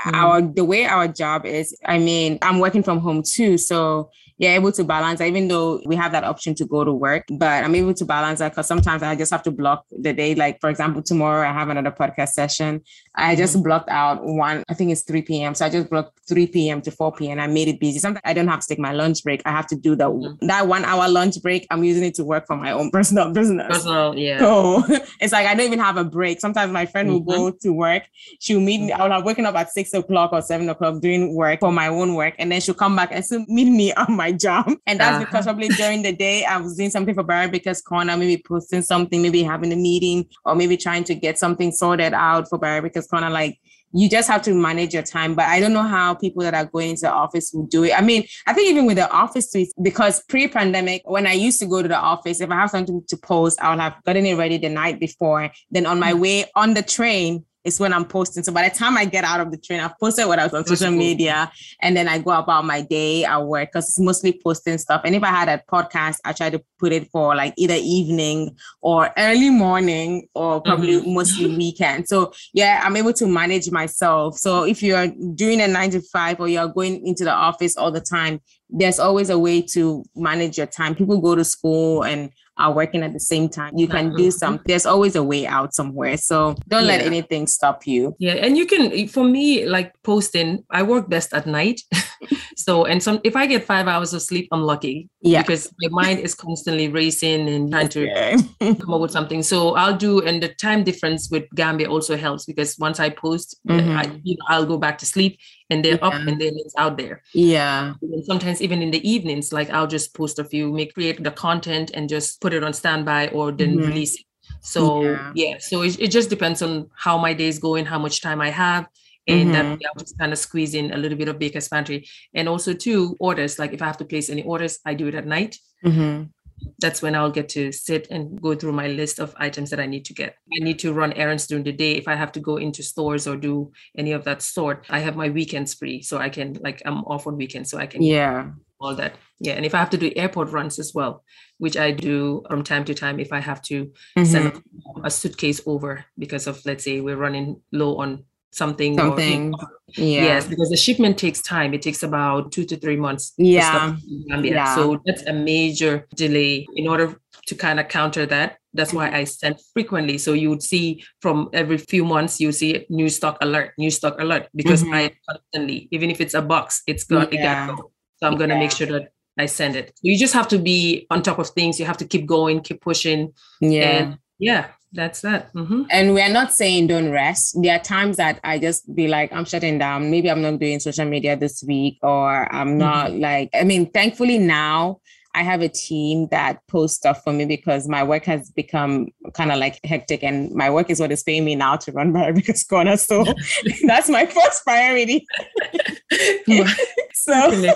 [0.06, 0.14] Mhm.
[0.14, 3.58] our the way our job is, I mean, I'm working from home too.
[3.58, 4.10] So
[4.40, 7.62] you're able to balance, even though we have that option to go to work, but
[7.64, 10.34] I'm able to balance that because sometimes I just have to block the day.
[10.34, 12.80] Like, for example, tomorrow I have another podcast session.
[13.14, 15.54] I just blocked out one, I think it's 3 p.m.
[15.54, 16.80] So I just blocked 3 p.m.
[16.82, 17.38] to 4 p.m.
[17.38, 17.98] I made it busy.
[17.98, 19.42] Sometimes I don't have to take my lunch break.
[19.44, 20.08] I have to do that.
[20.08, 20.38] Mhm.
[20.42, 23.66] That one hour lunch break, I'm using it to work for my own personal business.
[23.68, 24.38] Personal, yeah.
[24.38, 24.82] So
[25.20, 26.40] it's like I don't even have a break.
[26.40, 27.30] Sometimes my friend will Mm-hmm.
[27.30, 28.04] go to work.
[28.40, 28.92] She'll meet me.
[28.92, 32.14] I'll have waken up at six o'clock or seven o'clock doing work for my own
[32.14, 32.34] work.
[32.38, 34.72] And then she'll come back and still meet me on my job.
[34.86, 35.24] And that's Uh-huh.
[35.24, 38.82] because probably during the day I was doing something for Barrier Breakers Corner, maybe posting
[38.82, 42.82] something, maybe having a meeting, or maybe trying to get something sorted out for Barrier
[42.82, 43.30] Breakers Corner.
[43.30, 43.58] Like
[43.92, 45.34] you just have to manage your time.
[45.34, 47.92] But I don't know how people that are going into the office will do it.
[47.98, 51.66] I mean, I think even with the office suites, because pre-pandemic, when I used to
[51.66, 54.58] go to the office, if I have something to post, I'll have gotten it ready
[54.58, 55.50] the night before.
[55.72, 58.42] Then on my way on the train, is when I'm posting.
[58.42, 60.54] So by the time I get out of the train, I've posted what I was
[60.54, 60.96] on social cool.
[60.96, 61.50] media
[61.82, 65.02] and then I go about my day at work because it's mostly posting stuff.
[65.04, 68.56] And if I had a podcast, I try to put it for like either evening
[68.80, 71.12] or early morning or probably Mhm.
[71.14, 72.08] mostly weekend.
[72.08, 74.38] So yeah, I'm able to manage myself.
[74.38, 77.90] So if you're doing a nine to five or you're going into the office all
[77.90, 78.40] the time,
[78.70, 80.94] there's always a way to manage your time.
[80.94, 82.30] People go to school and
[82.60, 83.72] are working at the same time.
[83.76, 84.32] You can do Mhm.
[84.32, 86.16] some, there's always a way out somewhere.
[86.16, 88.14] So don't let anything stop you.
[88.18, 90.64] Yeah, and you can for me like posting.
[90.70, 91.80] I work best at night,
[92.56, 95.08] so and some if I get five hours of sleep, I'm lucky.
[95.22, 95.42] Yeah.
[95.42, 98.36] because my mind is constantly racing and trying to Yeah.
[98.80, 99.42] come up with something.
[99.42, 103.56] So I'll do, and the time difference with Gambia also helps because once I post,
[103.68, 103.96] Mhm.
[103.96, 105.38] I, you know, I'll go back to sleep
[105.70, 107.22] and they're up and then it's out there.
[107.34, 107.94] yeah.
[108.02, 111.30] And sometimes even in the evenings, like I'll just post a few, make create the
[111.30, 113.86] content and just put it on standby or then Mhm.
[113.88, 114.24] release it.
[114.62, 115.32] So Yeah.
[115.34, 118.40] yeah, so it, it just depends on how my day is going, how much time
[118.40, 118.86] I have.
[119.28, 119.70] And that Mhm.
[119.78, 122.08] way I'll just kind of squeeze in a little bit of Baker's Pantry.
[122.34, 123.58] And also two orders.
[123.58, 126.30] Like if I have to place any orders, I do it at night Mhm.
[126.78, 129.86] that's when I'll get to sit and go through my list of items that I
[129.86, 130.36] need to get.
[130.54, 131.92] I need to run errands during the day.
[131.96, 135.16] If I have to go into stores or do any of that sort, I have
[135.16, 136.02] my weekends free.
[136.02, 137.70] So I can, like, I'm off on weekends.
[137.70, 138.50] So I can Yeah.
[138.78, 139.14] all that.
[139.40, 139.54] Yeah.
[139.54, 141.24] And if I have to do airport runs as well,
[141.58, 143.90] which I do from time to time, if I have to
[144.24, 144.62] send Mhm.
[145.02, 148.98] a, a suitcase over because of, let's say, we're running low on something.
[148.98, 149.54] or- Something.
[149.96, 150.22] Yeah.
[150.22, 151.74] Yes, because the shipment takes time.
[151.74, 153.32] It takes about two to three months.
[153.38, 153.96] Yeah.
[154.06, 154.74] Yeah.
[154.76, 156.66] So that's a major delay.
[156.76, 160.16] In order to kind of counter that, that's why I send frequently.
[160.18, 164.20] So you would see from every few months, you see new stock alert, new stock
[164.20, 164.94] alert, because Mhm.
[164.94, 167.40] I constantly, even if it's a box, it's got Yeah.
[167.40, 167.90] it got go.
[168.18, 169.92] So I'm gonna make sure that I send it.
[170.02, 171.80] You just have to be on top of things.
[171.80, 173.32] You have to keep going, keep pushing.
[173.60, 173.90] Yeah.
[173.90, 175.52] And yeah, that's that.
[175.54, 175.86] Mhm.
[175.90, 177.56] And we're not saying don't rest.
[177.62, 180.10] There are times that I just be like, I'm shutting down.
[180.10, 184.38] Maybe I'm not doing social media this week, or I'm not like, I mean, thankfully
[184.38, 185.00] now
[185.32, 189.52] I have a team that posts stuff for me because my work has become kind
[189.52, 192.32] of like hectic and my work is what is paying me now to run my
[192.32, 192.96] because corner.
[192.96, 193.24] So
[193.86, 195.24] that's my first priority.
[197.14, 197.74] so so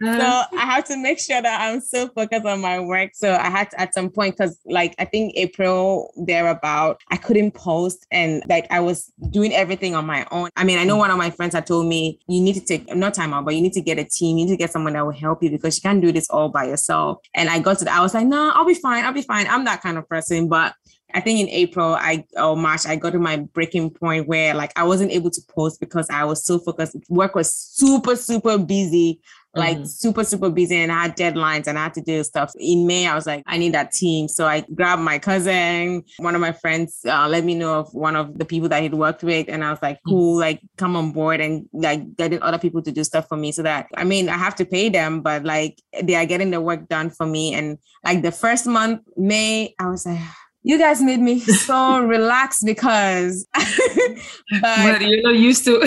[0.00, 3.12] I have to make sure that I'm so focused on my work.
[3.14, 7.52] So I had to, at some point because like I think April thereabout, I couldn't
[7.52, 10.50] post and like I was doing everything on my own.
[10.56, 12.94] I mean, I know one of my friends had told me you need to take
[12.94, 14.38] not time out, but you need to get a team.
[14.38, 16.48] You need to get someone that will help you because you can't do this all
[16.48, 17.18] by yourself.
[17.34, 19.04] And I got to that, I was like, no, I'll be fine.
[19.04, 19.46] I'll be fine.
[19.48, 20.48] I'm that kind of person.
[20.48, 20.74] But
[21.14, 24.72] I think in April, I or March, I got to my breaking point where like
[24.76, 26.96] I wasn't able to post because I was so focused.
[27.08, 29.20] Work was super, super busy,
[29.54, 29.86] like Mhm.
[29.86, 32.50] super, super busy, and I had deadlines and I had to do stuff.
[32.58, 34.26] In May, I was like, I need that team.
[34.26, 38.16] So I grabbed my cousin, one of my friends, uh, let me know of one
[38.16, 41.12] of the people that he'd worked with, and I was like, cool, like come on
[41.12, 43.52] board and like getting other people to do stuff for me.
[43.52, 46.60] So that I mean, I have to pay them, but like they are getting the
[46.60, 47.54] work done for me.
[47.54, 50.18] And like the first month, May, I was like
[50.66, 54.18] you guys made me so relaxed because but
[54.62, 55.78] but you're not used to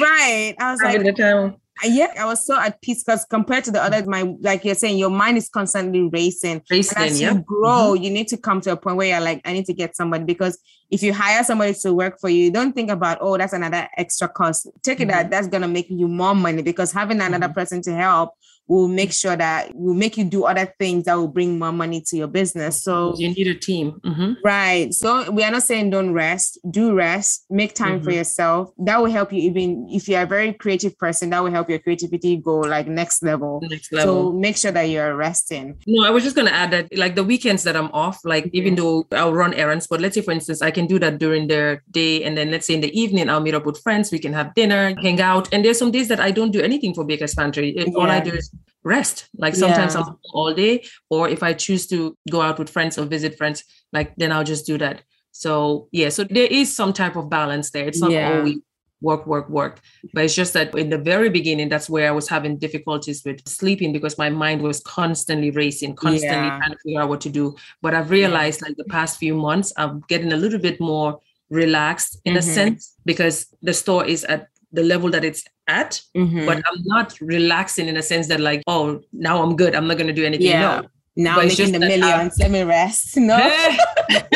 [0.00, 1.54] right i was like the time.
[1.84, 4.96] yeah i was so at peace because compared to the other my like you're saying
[4.98, 7.32] your mind is constantly racing and Racing, as yeah.
[7.34, 9.74] you grow you need to come to a point where you're like i need to
[9.74, 10.58] get somebody because
[10.90, 14.28] if you hire somebody to work for you don't think about oh that's another extra
[14.28, 17.54] cost take it that that's going to make you more money because having another Mhm.
[17.54, 18.30] person to help
[18.68, 22.00] will make sure that we'll make you do other things that will bring more money
[22.00, 24.00] to your business so You need a team.
[24.04, 24.36] Mhm.
[24.44, 24.94] Right.
[24.94, 26.58] So we are not saying don't rest.
[26.70, 27.44] Do rest.
[27.50, 28.14] Make time for Mhm.
[28.16, 28.70] yourself.
[28.78, 31.80] That will help you even if you're a very creative person, that will help your
[31.80, 33.60] creativity go like next level.
[33.68, 34.30] Next level.
[34.32, 35.74] So make sure that you're resting.
[35.86, 38.74] No, I was just gonna add that like the weekends that I'm off, like even
[38.76, 41.80] though I'll run errands, but let's say for instance, I can do that during the
[41.90, 44.32] day and then let's say in the evening I'll meet up with friends, we can
[44.32, 45.48] have dinner, hang out.
[45.52, 47.70] And there's some days that I don't do anything for Baker's Pantry.
[47.76, 48.50] It- All I do is
[48.84, 49.28] rest.
[49.36, 50.02] Like sometimes Yeah.
[50.02, 53.64] I'm all day, or if I choose to go out with friends or visit friends,
[53.92, 55.02] like then I'll just do that.
[55.30, 57.86] So yeah, so there is some type of balance there.
[57.86, 58.36] It's not Yeah.
[58.38, 58.58] always
[59.00, 59.80] work, work, work.
[60.14, 63.46] But it's just that in the very beginning, that's where I was having difficulties with
[63.48, 66.58] sleeping because my mind was constantly racing, constantly Yeah.
[66.58, 67.56] trying to figure out what to do.
[67.80, 71.18] But I've realized like the past few months, I'm getting a little bit more
[71.50, 72.54] relaxed in a Mhm.
[72.54, 76.46] sense because the store is at the level that it's at, Mhm.
[76.46, 79.74] but I'm not relaxing in a sense that like, oh, now I'm good.
[79.74, 80.46] I'm not gonna do anything.
[80.48, 80.80] Yeah.
[80.82, 80.88] No.
[81.16, 82.34] now But it's making just the that, uh, millions.
[82.40, 83.16] Let me rest.
[83.20, 83.36] No,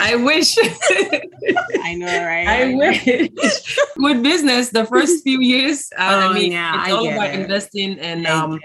[0.00, 0.56] I wish.
[1.82, 2.46] I know, right?
[2.48, 3.76] I wish.
[3.96, 7.34] With business, the first few years, uh, Oh, I mean, yeah, it's I all about
[7.34, 7.40] it.
[7.40, 8.60] investing and um,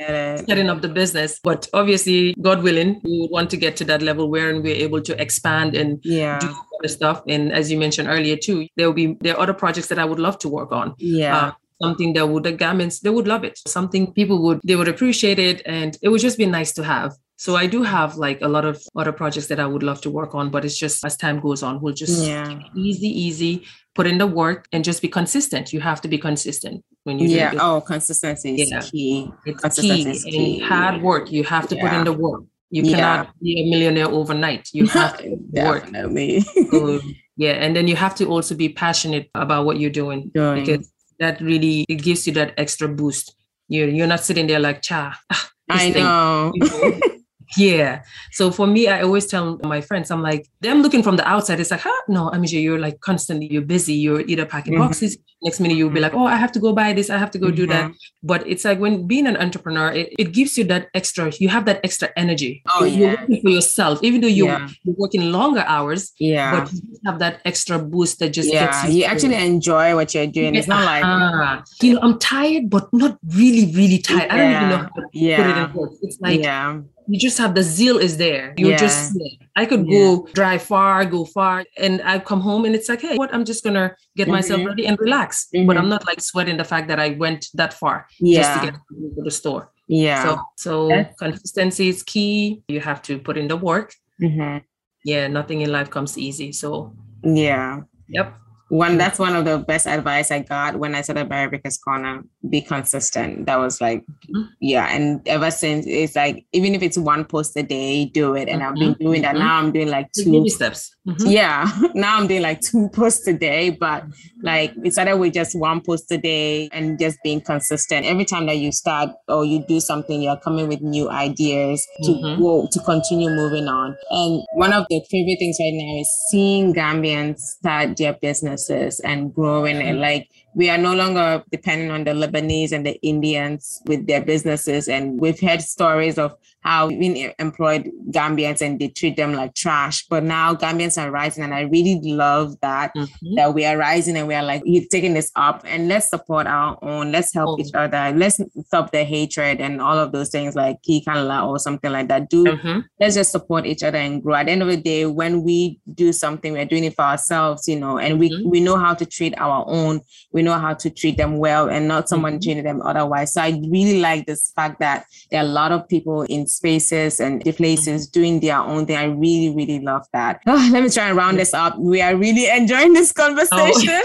[0.47, 1.39] setting up the business.
[1.43, 5.01] But obviously, God willing, we would want to get to that level where we're able
[5.01, 6.47] to expand and Yeah, do
[6.89, 7.21] stuff.
[7.27, 10.05] And as you mentioned earlier too, there will be there are other projects that I
[10.05, 10.93] would love to work on.
[10.97, 13.59] yeah, Uh, something that would the garments they would love it.
[13.67, 17.13] Something people would they would appreciate it, and it would just be nice to have.
[17.37, 20.09] So I do have like a lot of other projects that I would love to
[20.11, 23.63] work on, but it's just as time goes on, we'll just yeah, easy, easy,
[23.95, 25.73] put in the work and just be consistent.
[25.73, 27.53] You have to be consistent when you do yeah.
[27.59, 28.79] Oh, consistency is Yeah.
[28.81, 29.31] key.
[29.45, 30.59] It's consistency key is key.
[30.59, 31.31] hard work.
[31.31, 32.43] You have to put in the work.
[32.73, 32.97] You Yeah.
[32.97, 34.69] cannot be a millionaire overnight.
[34.73, 35.83] You have to put in the work.
[35.85, 36.41] Definitely.
[36.73, 36.99] So,
[37.37, 40.65] yeah, and then you have to also be passionate about what you're doing Doing.
[40.65, 40.89] because
[41.21, 43.35] that really it gives you that extra boost.
[43.69, 45.13] You're you're not sitting there like cha.
[45.29, 46.51] ah, I thing," know.
[46.57, 46.99] you know?
[47.57, 48.03] yeah.
[48.31, 51.59] So for me, I always tell my friends, I'm like, them looking from the outside,
[51.59, 52.01] it's like, huh?
[52.07, 54.79] No, I mean, you're like constantly, you're busy, you're either packing Mhm.
[54.79, 55.17] boxes.
[55.41, 57.37] Next minute, you'll be like, oh, I have to go buy this, I have to
[57.37, 57.91] go do that.
[57.91, 57.95] Mhm.
[58.23, 61.65] But it's like when being an entrepreneur, it, it gives you that extra, you have
[61.65, 62.63] that extra energy.
[62.73, 63.21] Oh, You're yeah.
[63.21, 64.67] working for yourself, even though you're, Yeah.
[64.83, 66.51] you're working longer hours, Yeah.
[66.65, 68.65] but you have that extra boost that just yeah.
[68.67, 69.11] gets You through.
[69.11, 70.55] actually enjoy what you're doing.
[70.55, 74.31] It's not like Ah, you know, I'm tired, but not really, really tired.
[74.31, 75.97] I don't even know how to put it in words.
[76.03, 76.79] It's like yeah.
[77.07, 78.53] You just have the zeal is there.
[78.57, 79.17] You're just
[79.55, 83.17] I could go drive far, go far, and I come home and it's like, hey,
[83.17, 83.33] what?
[83.33, 84.67] I'm just gonna get myself Mhm.
[84.67, 85.47] ready and relax.
[85.51, 85.77] But Mhm.
[85.79, 88.73] I'm not like sweating the fact that I went that far just to get
[89.17, 89.71] to the store.
[89.87, 90.23] Yeah.
[90.23, 92.63] So so That's- consistency is key.
[92.67, 93.93] You have to put in the work.
[94.21, 94.61] Mhm.
[95.03, 96.51] Yeah, nothing in life comes easy.
[96.53, 96.93] So
[97.23, 97.81] Yeah.
[98.07, 98.33] yep.
[98.69, 102.23] One that's one of the best advice I got when I started Barrier Breakers Corner.
[102.49, 103.45] Be consistent.
[103.45, 104.49] That was like, Mhm.
[104.59, 104.93] yeah.
[104.93, 108.49] And ever since it's like, even if it's one post a day, do it.
[108.49, 108.99] And I've been Mhm.
[108.99, 109.35] doing that.
[109.35, 109.39] Mhm.
[109.43, 110.29] Now I'm doing like two.
[110.31, 110.93] Baby steps.
[111.07, 111.31] Mhm.
[111.31, 111.69] Yeah.
[111.95, 114.03] Now I'm doing like two posts a day, but
[114.41, 118.05] like it started with just one post a day and just being consistent.
[118.05, 122.35] Every time that you start or you do something, you're coming with new ideas to
[122.39, 123.95] go to continue moving on.
[124.11, 129.33] And one of the favorite things right now is seeing Gambians start their businesses and
[129.33, 134.07] growing and like we are no longer dependent on the Lebanese and the Indians with
[134.07, 134.87] their businesses.
[134.87, 140.05] And we've heard stories of how even employed Gambians and they treat them like trash.
[140.07, 143.35] But now Gambians are rising, and I really love that Mhm.
[143.35, 146.47] that we are rising and we are like you're taking this up and let's support
[146.47, 147.11] our own.
[147.11, 147.61] Let's help Oh.
[147.61, 148.13] each other.
[148.15, 152.29] Let's stop the hatred and all of those things like Kikanla or something like that.
[152.29, 152.83] Do Mhm.
[152.99, 154.35] let's just support each other and grow.
[154.35, 157.67] At the end of the day, when we do something, we're doing it for ourselves,
[157.67, 158.49] you know, and we Mhm.
[158.49, 160.01] we know how to treat our own.
[160.31, 162.43] We know how to treat them well and not someone Mhm.
[162.43, 163.33] treating them otherwise.
[163.33, 167.19] So I really like this fact that there are a lot of people in spaces
[167.19, 168.97] and the places doing their own thing.
[168.97, 170.41] I really, really love that.
[170.45, 171.77] Ah, let me try and round this up.
[171.77, 174.01] We are really enjoying this conversation.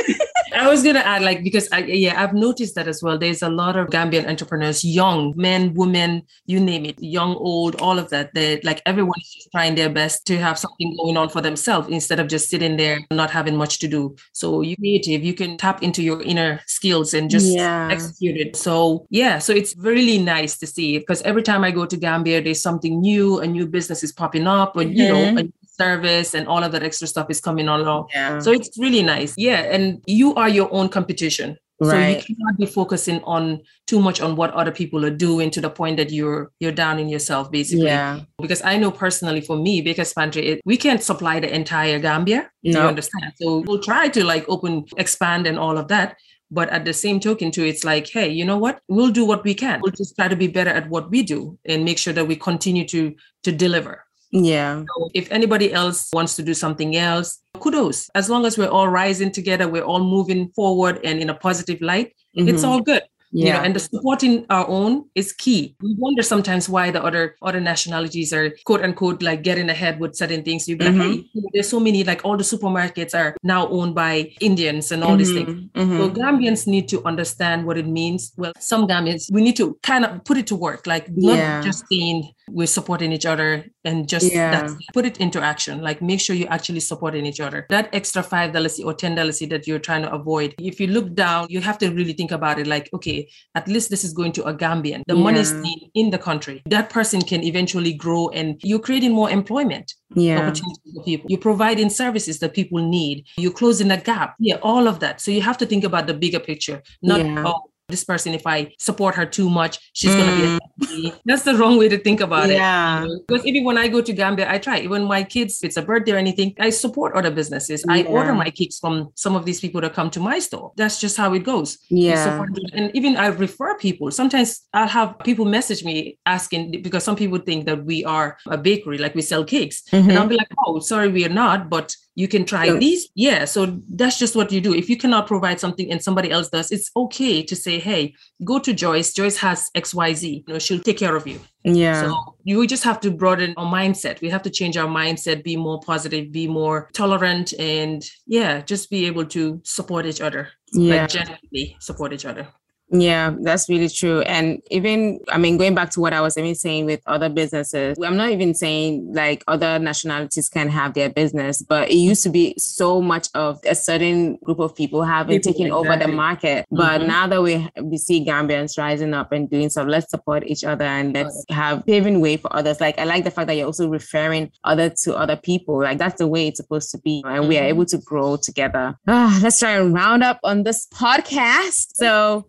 [0.54, 3.18] I was gonna add, like, because I yeah, I've noticed that as well.
[3.18, 7.98] There's a lot of Gambian entrepreneurs, young men, women, you name it, young, old, all
[7.98, 8.32] of that.
[8.34, 11.88] They're like everyone is just trying their best to have something going on for themselves
[11.88, 14.16] instead of just sitting there not having much to do.
[14.32, 17.88] So you creative, you can tap into your inner skills and just Yeah.
[17.92, 18.56] execute it.
[18.56, 22.37] So yeah, so it's really nice to see because every time I go to Gambia,
[22.40, 25.36] there's something new, a new business is popping up, and you know, a mm-hmm.
[25.36, 28.08] new service and all of that extra stuff is coming along.
[28.12, 28.38] yeah.
[28.40, 29.34] So it's really nice.
[29.36, 29.60] Yeah.
[29.60, 31.56] And you are your own competition.
[31.80, 35.60] So you cannot be focusing on too much on what other people are doing to
[35.60, 37.86] the point that you're you're downing yourself, basically.
[37.86, 38.22] yeah.
[38.42, 42.50] Because I know personally for me, Baker's Pantry, it, we can't supply the entire Gambia.
[42.62, 42.88] You No.
[42.88, 43.32] understand?
[43.40, 46.16] So we'll try to like open, expand and all of that.
[46.50, 48.80] But at the same token, too, it's like, hey, you know what?
[48.88, 49.80] We'll do what we can.
[49.82, 52.36] We'll just try to be better at what we do and make sure that we
[52.36, 54.04] continue to to deliver.
[54.30, 54.84] Yeah.
[54.96, 58.10] So if anybody else wants to do something else, kudos.
[58.14, 61.80] As long as we're all rising together, we're all moving forward and in a positive
[61.80, 62.68] light, it's Mhm.
[62.68, 63.02] all good.
[63.30, 63.62] You know, yeah.
[63.62, 65.76] and the supporting our own is key.
[65.82, 70.16] We wonder sometimes why the other other nationalities are quote unquote like getting ahead with
[70.16, 70.66] certain things.
[70.66, 71.24] You'd be like, Mhm.
[71.34, 75.16] hey, there's so many, like all the supermarkets are now owned by Indians and all
[75.16, 75.50] these things.
[75.50, 75.96] Mhm, mhm.
[75.98, 78.32] So Gambians need to understand what it means.
[78.38, 81.60] Well, some Gambians, we need to kind of put it to work, like not Yeah.
[81.62, 84.50] just saying we're supporting each other and just Yeah.
[84.50, 85.80] that's, put it into action.
[85.82, 87.66] Like make sure you're actually supporting each other.
[87.70, 90.54] That extra five dollars or ten dollars that you're trying to avoid.
[90.58, 92.66] If you look down, you have to really think about it.
[92.66, 95.02] Like, okay, at least this is going to a Gambian.
[95.06, 95.72] The money is Yeah.
[95.94, 96.62] in the country.
[96.66, 100.38] That person can eventually grow, and you're creating more employment yeah.
[100.38, 101.26] opportunities for people.
[101.30, 103.24] You're providing services that people need.
[103.36, 104.34] You're closing a gap.
[104.38, 105.20] Yeah, all of that.
[105.20, 107.44] So you have to think about the bigger picture, not Yeah.
[107.46, 110.18] oh, this person, if I support her too much, she's mm.
[110.18, 111.12] gonna be.
[111.24, 113.02] That's the wrong way to think about yeah.
[113.02, 113.08] it.
[113.08, 113.16] Yeah.
[113.26, 114.80] Because even when I go to Gambia, I try.
[114.80, 117.84] Even my kids, if it's a birthday or anything, I support other businesses.
[117.86, 117.94] Yeah.
[117.94, 120.72] I order my cakes from some of these people that come to my store.
[120.76, 121.78] That's just how it goes.
[121.88, 122.44] Yeah.
[122.74, 124.10] And even I refer people.
[124.10, 128.58] Sometimes I'll have people message me asking because some people think that we are a
[128.58, 130.10] bakery, like we sell cakes, mm-hmm.
[130.10, 132.74] and I'll be like, "Oh, sorry, we are not, but." You can try yeah.
[132.74, 133.08] these.
[133.14, 134.74] Yeah so that's just what you do.
[134.74, 138.14] If you cannot provide something and somebody else does it's okay to say hey
[138.44, 139.12] go to joyce.
[139.12, 141.40] Joyce has xyz you know she'll take care of you.
[141.62, 142.02] Yeah.
[142.02, 144.20] So you just have to broaden our mindset.
[144.20, 148.90] We have to change our mindset be more positive be more tolerant and yeah just
[148.90, 150.48] be able to support each other.
[150.72, 151.02] Yeah.
[151.02, 152.48] like genuinely support each other
[152.90, 154.22] yeah, that's really true.
[154.22, 157.98] And even, I mean, going back to what I was even saying with other businesses,
[158.02, 162.30] I'm not even saying like other nationalities can have their business, but it used to
[162.30, 165.88] be so much of a certain group of people having people, taken exactly.
[165.88, 166.66] over the market.
[166.70, 167.08] But mm-hmm.
[167.08, 170.84] now that we we see Gambians rising up and doing so, let's support each other
[170.84, 172.80] and let's have paving way for others.
[172.80, 175.82] Like I like the fact that you're also referring other to other people.
[175.82, 177.48] Like that's the way it's supposed to be, and mm-hmm.
[177.48, 177.68] we are mm-hmm.
[177.68, 178.98] able to grow together.
[179.06, 181.88] Ah, let's try and round up on this podcast.
[181.94, 182.46] So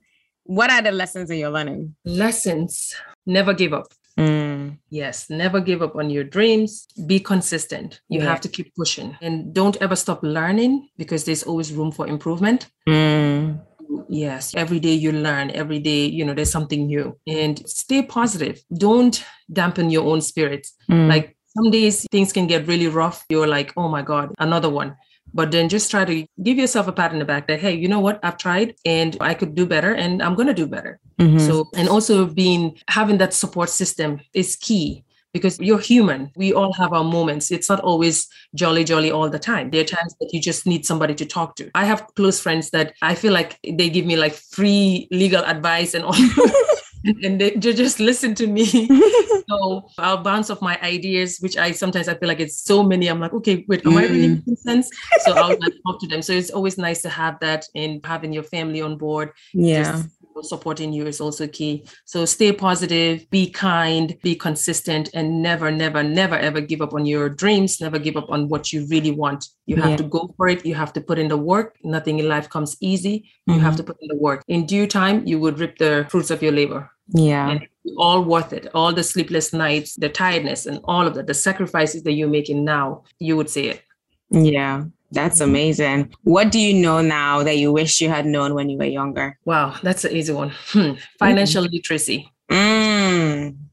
[0.49, 1.95] what are the lessons that you're learning?
[2.05, 2.95] Lessons.
[3.27, 3.93] Never give up.
[4.17, 4.79] Mm.
[4.89, 6.87] Yes, never give up on your dreams.
[7.05, 8.01] Be consistent.
[8.09, 8.25] You yeah.
[8.25, 12.67] have to keep pushing and don't ever stop learning because there's always room for improvement.
[12.87, 13.61] Mm.
[14.09, 18.59] Yes, every day you learn, every day, you know, there's something new and stay positive.
[18.73, 19.23] Don't
[19.53, 20.73] dampen your own spirits.
[20.89, 21.09] Mm.
[21.09, 23.23] Like some days things can get really rough.
[23.29, 24.95] You're like, oh my God, another one
[25.34, 27.88] but then just try to give yourself a pat in the back that hey you
[27.88, 28.19] know what?
[28.23, 30.99] I've tried and i could do better and i'm going to do better.
[31.19, 31.39] Mm-hmm.
[31.39, 35.03] so and also being having that support system is key
[35.34, 36.32] because you're human.
[36.36, 37.51] We all have our moments.
[37.51, 39.69] It's not always jolly jolly all the time.
[39.69, 41.69] There are times that you just need somebody to talk to.
[41.75, 45.93] I have close friends that i feel like they give me like free legal advice
[45.93, 46.15] and all
[47.23, 48.65] and they, just listen to me.
[49.49, 53.07] so I'll bounce off my ideas, which I sometimes I feel like it's so many.
[53.07, 53.97] I'm like, okay, wait, am mm.
[53.99, 54.35] I really mm.
[54.37, 54.89] making sense?
[55.21, 56.21] So I'll like talk to them.
[56.21, 59.31] So it's always nice to have that and having your family on board.
[59.53, 59.83] Yeah.
[59.91, 60.09] Just,
[60.43, 61.85] supporting you is also key.
[62.05, 67.05] So stay positive, be kind, be consistent, and never, never, never, ever give up on
[67.05, 67.81] your dreams.
[67.81, 69.45] Never give up on what you really want.
[69.65, 69.97] You have yeah.
[69.97, 70.65] to go for it.
[70.65, 71.77] You have to put in the work.
[71.83, 73.29] Nothing in life comes easy.
[73.45, 73.63] You mm-hmm.
[73.63, 74.43] have to put in the work.
[74.47, 76.89] In due time, you would reap the fruits of your labor.
[77.13, 77.49] Yeah.
[77.49, 77.67] And
[77.97, 78.67] all worth it.
[78.73, 82.63] All the sleepless nights, the tiredness, and all of that, the sacrifices that you're making
[82.63, 83.83] now, you would say it.
[84.29, 84.83] Yeah.
[85.12, 86.14] That's amazing.
[86.24, 89.38] What do you know now that you wish you had known when you were younger?
[89.45, 90.51] Wow, that's an easy one.
[90.68, 90.93] Hmm.
[91.18, 91.72] Financial mm.
[91.72, 92.32] literacy.
[92.49, 93.57] Mm.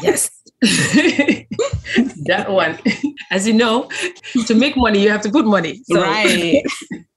[0.00, 0.30] Yes.
[0.60, 2.78] that one.
[3.32, 3.88] As you know,
[4.46, 5.80] to make money, you have to put money.
[5.86, 6.00] So.
[6.00, 6.62] Right.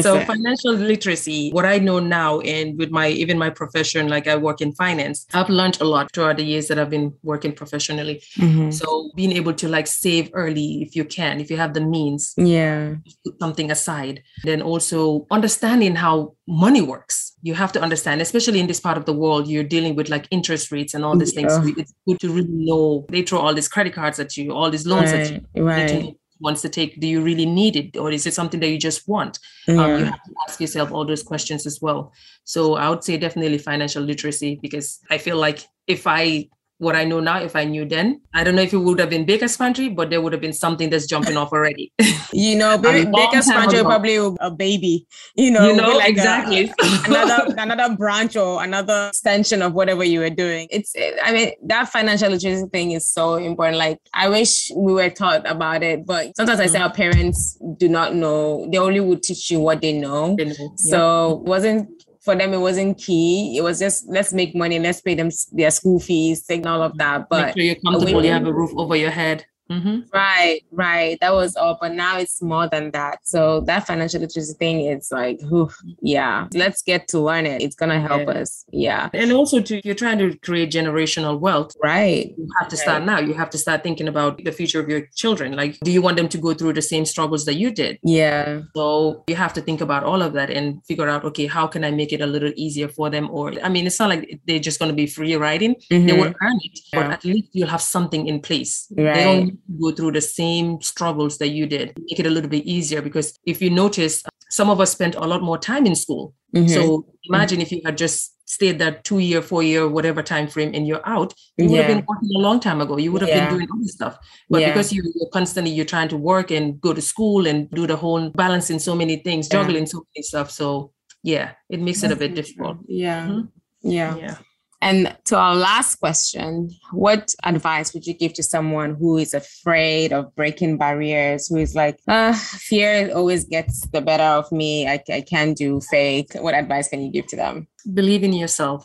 [0.00, 4.36] so financial literacy what i know now and with my even my profession like i
[4.36, 8.22] work in finance i've learned a lot throughout the years that i've been working professionally.
[8.36, 8.70] Mm-hmm.
[8.70, 12.34] so being able to like save early if you can if you have the means
[12.36, 12.94] yeah.
[13.24, 14.22] put something aside.
[14.44, 17.32] Then also understanding how money works.
[17.42, 20.26] You have to understand especially in this part of the world you're dealing with like
[20.30, 21.48] interest rates and all these yeah.
[21.48, 23.06] things it's good to really know.
[23.08, 26.16] They throw all these credit cards at you all these loans right, at you right
[26.42, 27.96] wants to take do you really need it?
[27.96, 29.38] Or is it something that you just want?
[29.66, 29.84] Yeah.
[29.84, 32.12] um, you have to ask yourself all those questions as well.
[32.44, 36.48] So i would say definitely financial literacy because i feel like if i
[36.82, 39.08] what I know now, if I knew then, I don't know if it would have
[39.08, 41.92] been Baker's Pantry, but there would have been something that's jumping off already.
[42.32, 45.06] you know, Baker's Pantry probably a baby.
[45.36, 50.02] You know, you know like exactly a, another another branch or another extension of whatever
[50.02, 50.66] you were doing.
[50.70, 53.78] It's, I mean, that financial literacy thing is so important.
[53.78, 56.68] Like, I wish we were taught about it, but sometimes mm-hmm.
[56.68, 58.68] I say our parents do not know.
[58.72, 60.34] They only would teach you what they know.
[60.36, 60.74] They know.
[60.76, 61.48] So yep.
[61.48, 63.56] wasn't for them it wasn't key.
[63.56, 66.96] It was just let's make money, let's pay them their school fees, take all of
[66.98, 67.28] that.
[67.28, 69.44] But make sure you're comfortable, you have a roof over your head.
[69.70, 70.00] Mm-hmm.
[70.12, 71.18] Right, right.
[71.20, 73.20] That was all, but now it's more than that.
[73.22, 77.62] So that financial literacy thing, it's like, whew, yeah, let's get to learn it.
[77.62, 78.40] It's gonna help yeah.
[78.40, 78.64] us.
[78.72, 79.08] Yeah.
[79.14, 82.34] And also, to you're trying to create generational wealth, right?
[82.36, 83.18] You have to start now.
[83.18, 85.52] You have to start thinking about the future of your children.
[85.56, 87.98] Like, do you want them to go through the same struggles that you did?
[88.02, 88.62] Yeah.
[88.74, 91.84] So you have to think about all of that and figure out, okay, how can
[91.84, 93.30] I make it a little easier for them?
[93.30, 95.76] Or, I mean, it's not like they're just going to be free riding.
[95.90, 96.06] Mm-hmm.
[96.06, 97.02] They will earn it, yeah.
[97.02, 98.86] but at least you'll have something in place.
[98.96, 99.51] Right.
[99.80, 103.38] Go through the same struggles that you did make it a little bit easier because
[103.46, 106.68] if you notice some of us spent a lot more time in school mm-hmm.
[106.68, 107.62] so imagine mm-hmm.
[107.62, 111.06] if you had just stayed that two year four year whatever time frame and you're
[111.08, 111.82] out you would yeah.
[111.82, 113.48] have been working a long time ago you would have yeah.
[113.48, 114.18] been doing other stuff
[114.50, 114.68] but yeah.
[114.68, 117.96] because you, are constantly you're trying to work and go to school and do the
[117.96, 120.92] whole balancing so many things juggling so many stuff so
[121.22, 122.78] yeah, it makes it a bit difficult.
[122.86, 123.26] Yeah.
[123.26, 123.48] Mhm.
[123.82, 124.16] Yeah.
[124.16, 124.36] Yeah.
[124.82, 130.12] And to our last question, what advice would you give to someone who is afraid
[130.12, 134.88] of breaking barriers, who is like, uh, fear always gets the better of me.
[134.88, 136.32] I, I can't do fake.
[136.34, 137.68] What advice can you give to them?
[137.94, 138.84] Believe in yourself.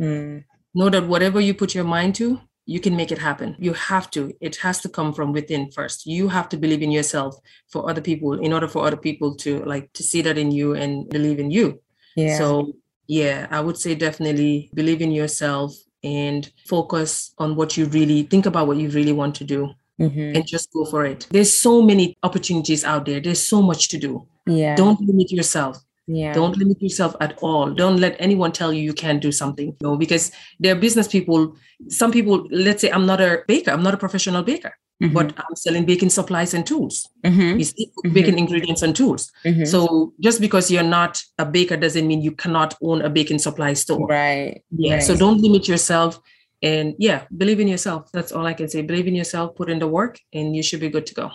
[0.00, 3.54] Mm, Know that whatever you put your mind to, you can make it happen.
[3.58, 4.32] You have to.
[4.40, 6.06] It has to come from within first.
[6.06, 7.36] You have to believe in yourself
[7.70, 10.74] for other people in order for other people to like to see that in you
[10.74, 11.80] and believe in you.
[12.16, 12.38] yeah.
[12.38, 12.72] So,
[13.06, 18.46] yeah, I would say definitely believe in yourself and focus on what you really think
[18.46, 20.34] about what you really want to do Mhm.
[20.36, 21.26] and just go for it.
[21.30, 23.20] There's so many opportunities out there.
[23.20, 24.26] There's so much to do.
[24.46, 24.76] yeah.
[24.76, 25.78] Don't limit yourself.
[26.06, 26.34] yeah.
[26.34, 27.70] Don't limit yourself at all.
[27.70, 29.74] Don't let anyone tell you you can't do something.
[29.80, 31.54] No, because they're business people.
[31.88, 35.12] Some people, let's say I'm not a baker, I'm not a professional baker, Mhm.
[35.12, 37.08] but I'm selling baking supplies and tools.
[37.24, 37.58] Mhm.
[37.58, 39.30] You see, baking ingredients and tools.
[39.44, 39.66] Mhm.
[39.66, 43.74] So just because you're not a baker doesn't mean you cannot own a baking supply
[43.74, 44.06] store.
[44.06, 44.62] right.
[44.70, 45.00] Yeah.
[45.00, 46.20] So don't limit yourself.
[46.62, 48.10] And yeah, believe in yourself.
[48.12, 48.82] That's all I can say.
[48.82, 51.30] Believe in yourself, put in the work, and you should be good to go.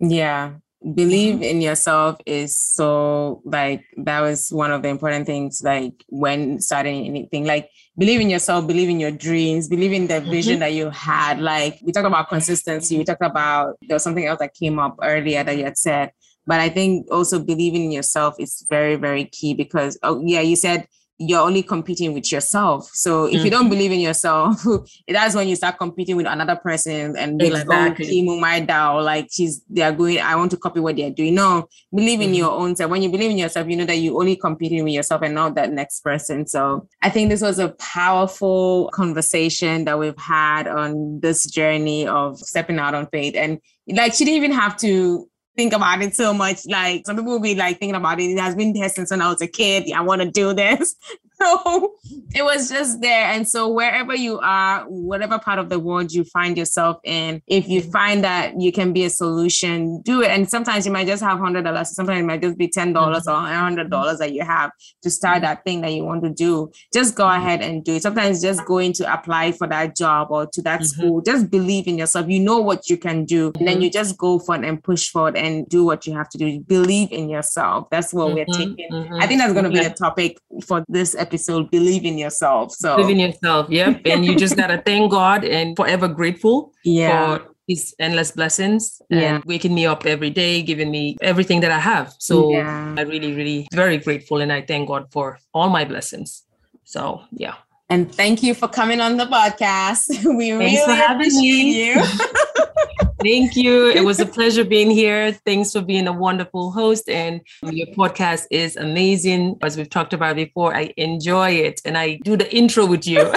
[0.00, 0.54] Yeah.
[0.82, 0.94] Mm-hmm.
[0.94, 6.60] Believe in yourself is so like that was one of the important things like when
[6.60, 10.60] starting anything like believe in yourself believe in your dreams believe in the vision mm-hmm.
[10.60, 14.38] that you had like we talked about consistency we talked about there was something else
[14.40, 16.10] that came up earlier that you had said
[16.46, 20.56] but i think also believing in yourself is very very key because oh yeah you
[20.56, 20.86] said
[21.28, 22.88] you're only competing with yourself.
[22.92, 24.62] So if you don't believe in yourself
[25.08, 28.06] that's when you start competing with another person and be like Exactly.
[28.06, 31.34] oh Kimu my DAO like she's they're going I want to copy what they're doing.
[31.34, 32.36] No believe in Mhm.
[32.36, 32.90] your own self.
[32.90, 35.54] When you believe in yourself you know that you're only competing with yourself and not
[35.56, 36.46] that next person.
[36.46, 42.38] So I think this was a powerful conversation that we've had on this journey of
[42.38, 43.34] stepping out on faith.
[43.36, 43.58] And
[43.88, 46.66] like she didn't even have to think about it so much.
[46.66, 48.24] Like some people will be like thinking about it.
[48.24, 49.90] It has been there since when I was a kid.
[49.92, 50.94] I want to do this.
[51.42, 51.94] So
[52.34, 53.26] it was just there.
[53.26, 57.68] And so wherever you are, whatever part of the world you find yourself in, if
[57.68, 60.28] you find that you can be a solution, do it.
[60.30, 61.94] And sometimes you might just have hundred dollars.
[61.94, 64.70] Sometimes it might just be ten dollars or hundred dollars that you have
[65.02, 66.70] to start that thing that you want to do.
[66.92, 68.02] Just go ahead and do it.
[68.02, 70.86] Sometimes just going to apply for that job or to that Mhm.
[70.86, 71.20] school.
[71.22, 72.28] Just believe in yourself.
[72.28, 73.52] You know what you can do.
[73.58, 73.82] And then Mhm.
[73.82, 76.38] you just go for it and push for it and do what you have to
[76.38, 76.60] do.
[76.60, 77.88] Believe in yourself.
[77.90, 78.88] That's what we're Mhm, taking.
[78.92, 79.22] mhm.
[79.22, 79.88] I think that's going to be Yeah.
[79.88, 81.31] the topic for this episode.
[81.36, 82.72] So believe in yourself.
[82.72, 83.68] So Believe in yourself.
[83.70, 84.02] Yep.
[84.06, 89.42] And you just gotta thank God and forever grateful yeah, for his endless blessings and
[89.44, 92.14] waking me up every day, giving me everything that I have.
[92.18, 92.94] So Yeah.
[92.96, 96.42] I really, really very grateful and I thank God for all my blessings.
[96.84, 97.54] So yeah.
[97.92, 100.08] And thank you for coming on the podcast.
[100.38, 101.88] We Thanks really appreciate me.
[101.88, 102.02] you.
[103.22, 103.90] Thank you.
[103.90, 105.32] It was a pleasure being here.
[105.44, 107.08] Thanks for being a wonderful host.
[107.08, 109.58] And your podcast is amazing.
[109.62, 113.30] As we've talked about before, I enjoy it and I do the intro with you.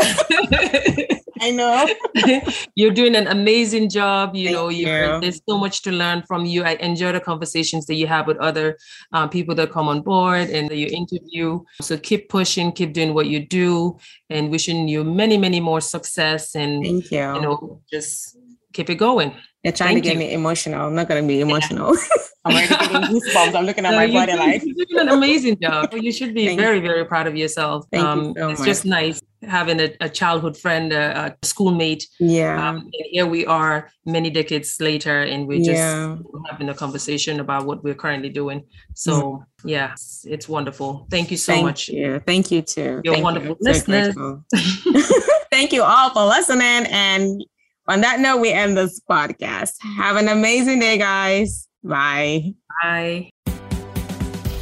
[1.42, 1.88] I know.
[2.76, 4.36] you're doing an amazing job.
[4.36, 6.64] You Thank know, you're, there's so much to learn from you.
[6.64, 8.78] I enjoy the conversations that you have with other
[9.12, 11.62] um, people that come on board and that you interview.
[11.82, 13.98] So keep pushing, keep doing what you do,
[14.30, 16.56] and wishing you many, many more success.
[16.56, 17.20] And Thank you.
[17.20, 18.38] you know, just
[18.74, 19.34] keep it going.
[19.64, 20.20] You're trying thank to get you.
[20.20, 20.88] me emotional.
[20.88, 21.96] I'm not going to be emotional.
[22.46, 23.56] I'm already getting goosebumps.
[23.56, 25.92] I'm looking at No, my body like, you're doing an amazing job.
[25.94, 27.86] You should be Thank very, very proud of yourself.
[27.94, 32.08] Um, Thank you so it's just nice having a, a childhood friend, a, a schoolmate.
[32.20, 32.70] yeah.
[32.70, 36.18] Um, and here we are many decades later, and we're just Yeah.
[36.50, 38.64] having a conversation about what we're currently doing.
[38.94, 41.08] So, yeah, it's, it's wonderful.
[41.10, 41.90] Thank you so Thank much.
[41.90, 42.20] you.
[42.26, 43.02] Thank you too.
[43.04, 43.58] You're Thank wonderful you.
[43.62, 44.16] Listeners.
[45.52, 46.86] Thank you all for listening.
[46.92, 47.44] And
[47.88, 49.74] on that note, we end this podcast.
[49.98, 51.68] Have an amazing day, guys.
[51.84, 52.54] Bye.
[52.82, 53.30] Bye.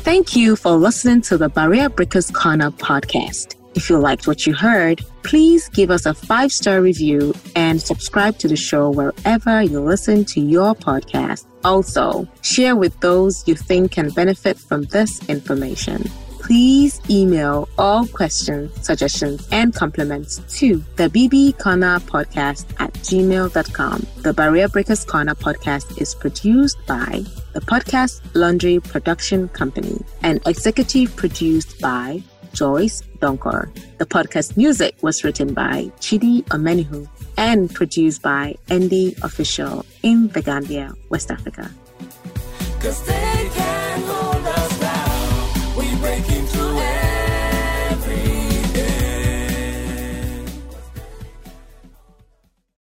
[0.03, 3.55] Thank you for listening to the Barrier Breakers Corner podcast.
[3.75, 8.37] If you liked what you heard, please give us a five star review and subscribe
[8.39, 11.45] to the show wherever you listen to your podcast.
[11.63, 16.03] Also, share with those you think can benefit from this information.
[16.39, 24.05] Please email all questions, suggestions, and compliments to the BB Corner podcast at gmail.com.
[24.17, 31.15] The Barrier Breakers Corner podcast is produced by the Podcast Laundry Production Company and executive
[31.15, 32.21] produced by
[32.53, 33.69] Joyce Donkor.
[33.97, 40.41] The podcast music was written by Chidi Omenihu and produced by Andy Official in The
[40.41, 41.69] Gambia, West Africa.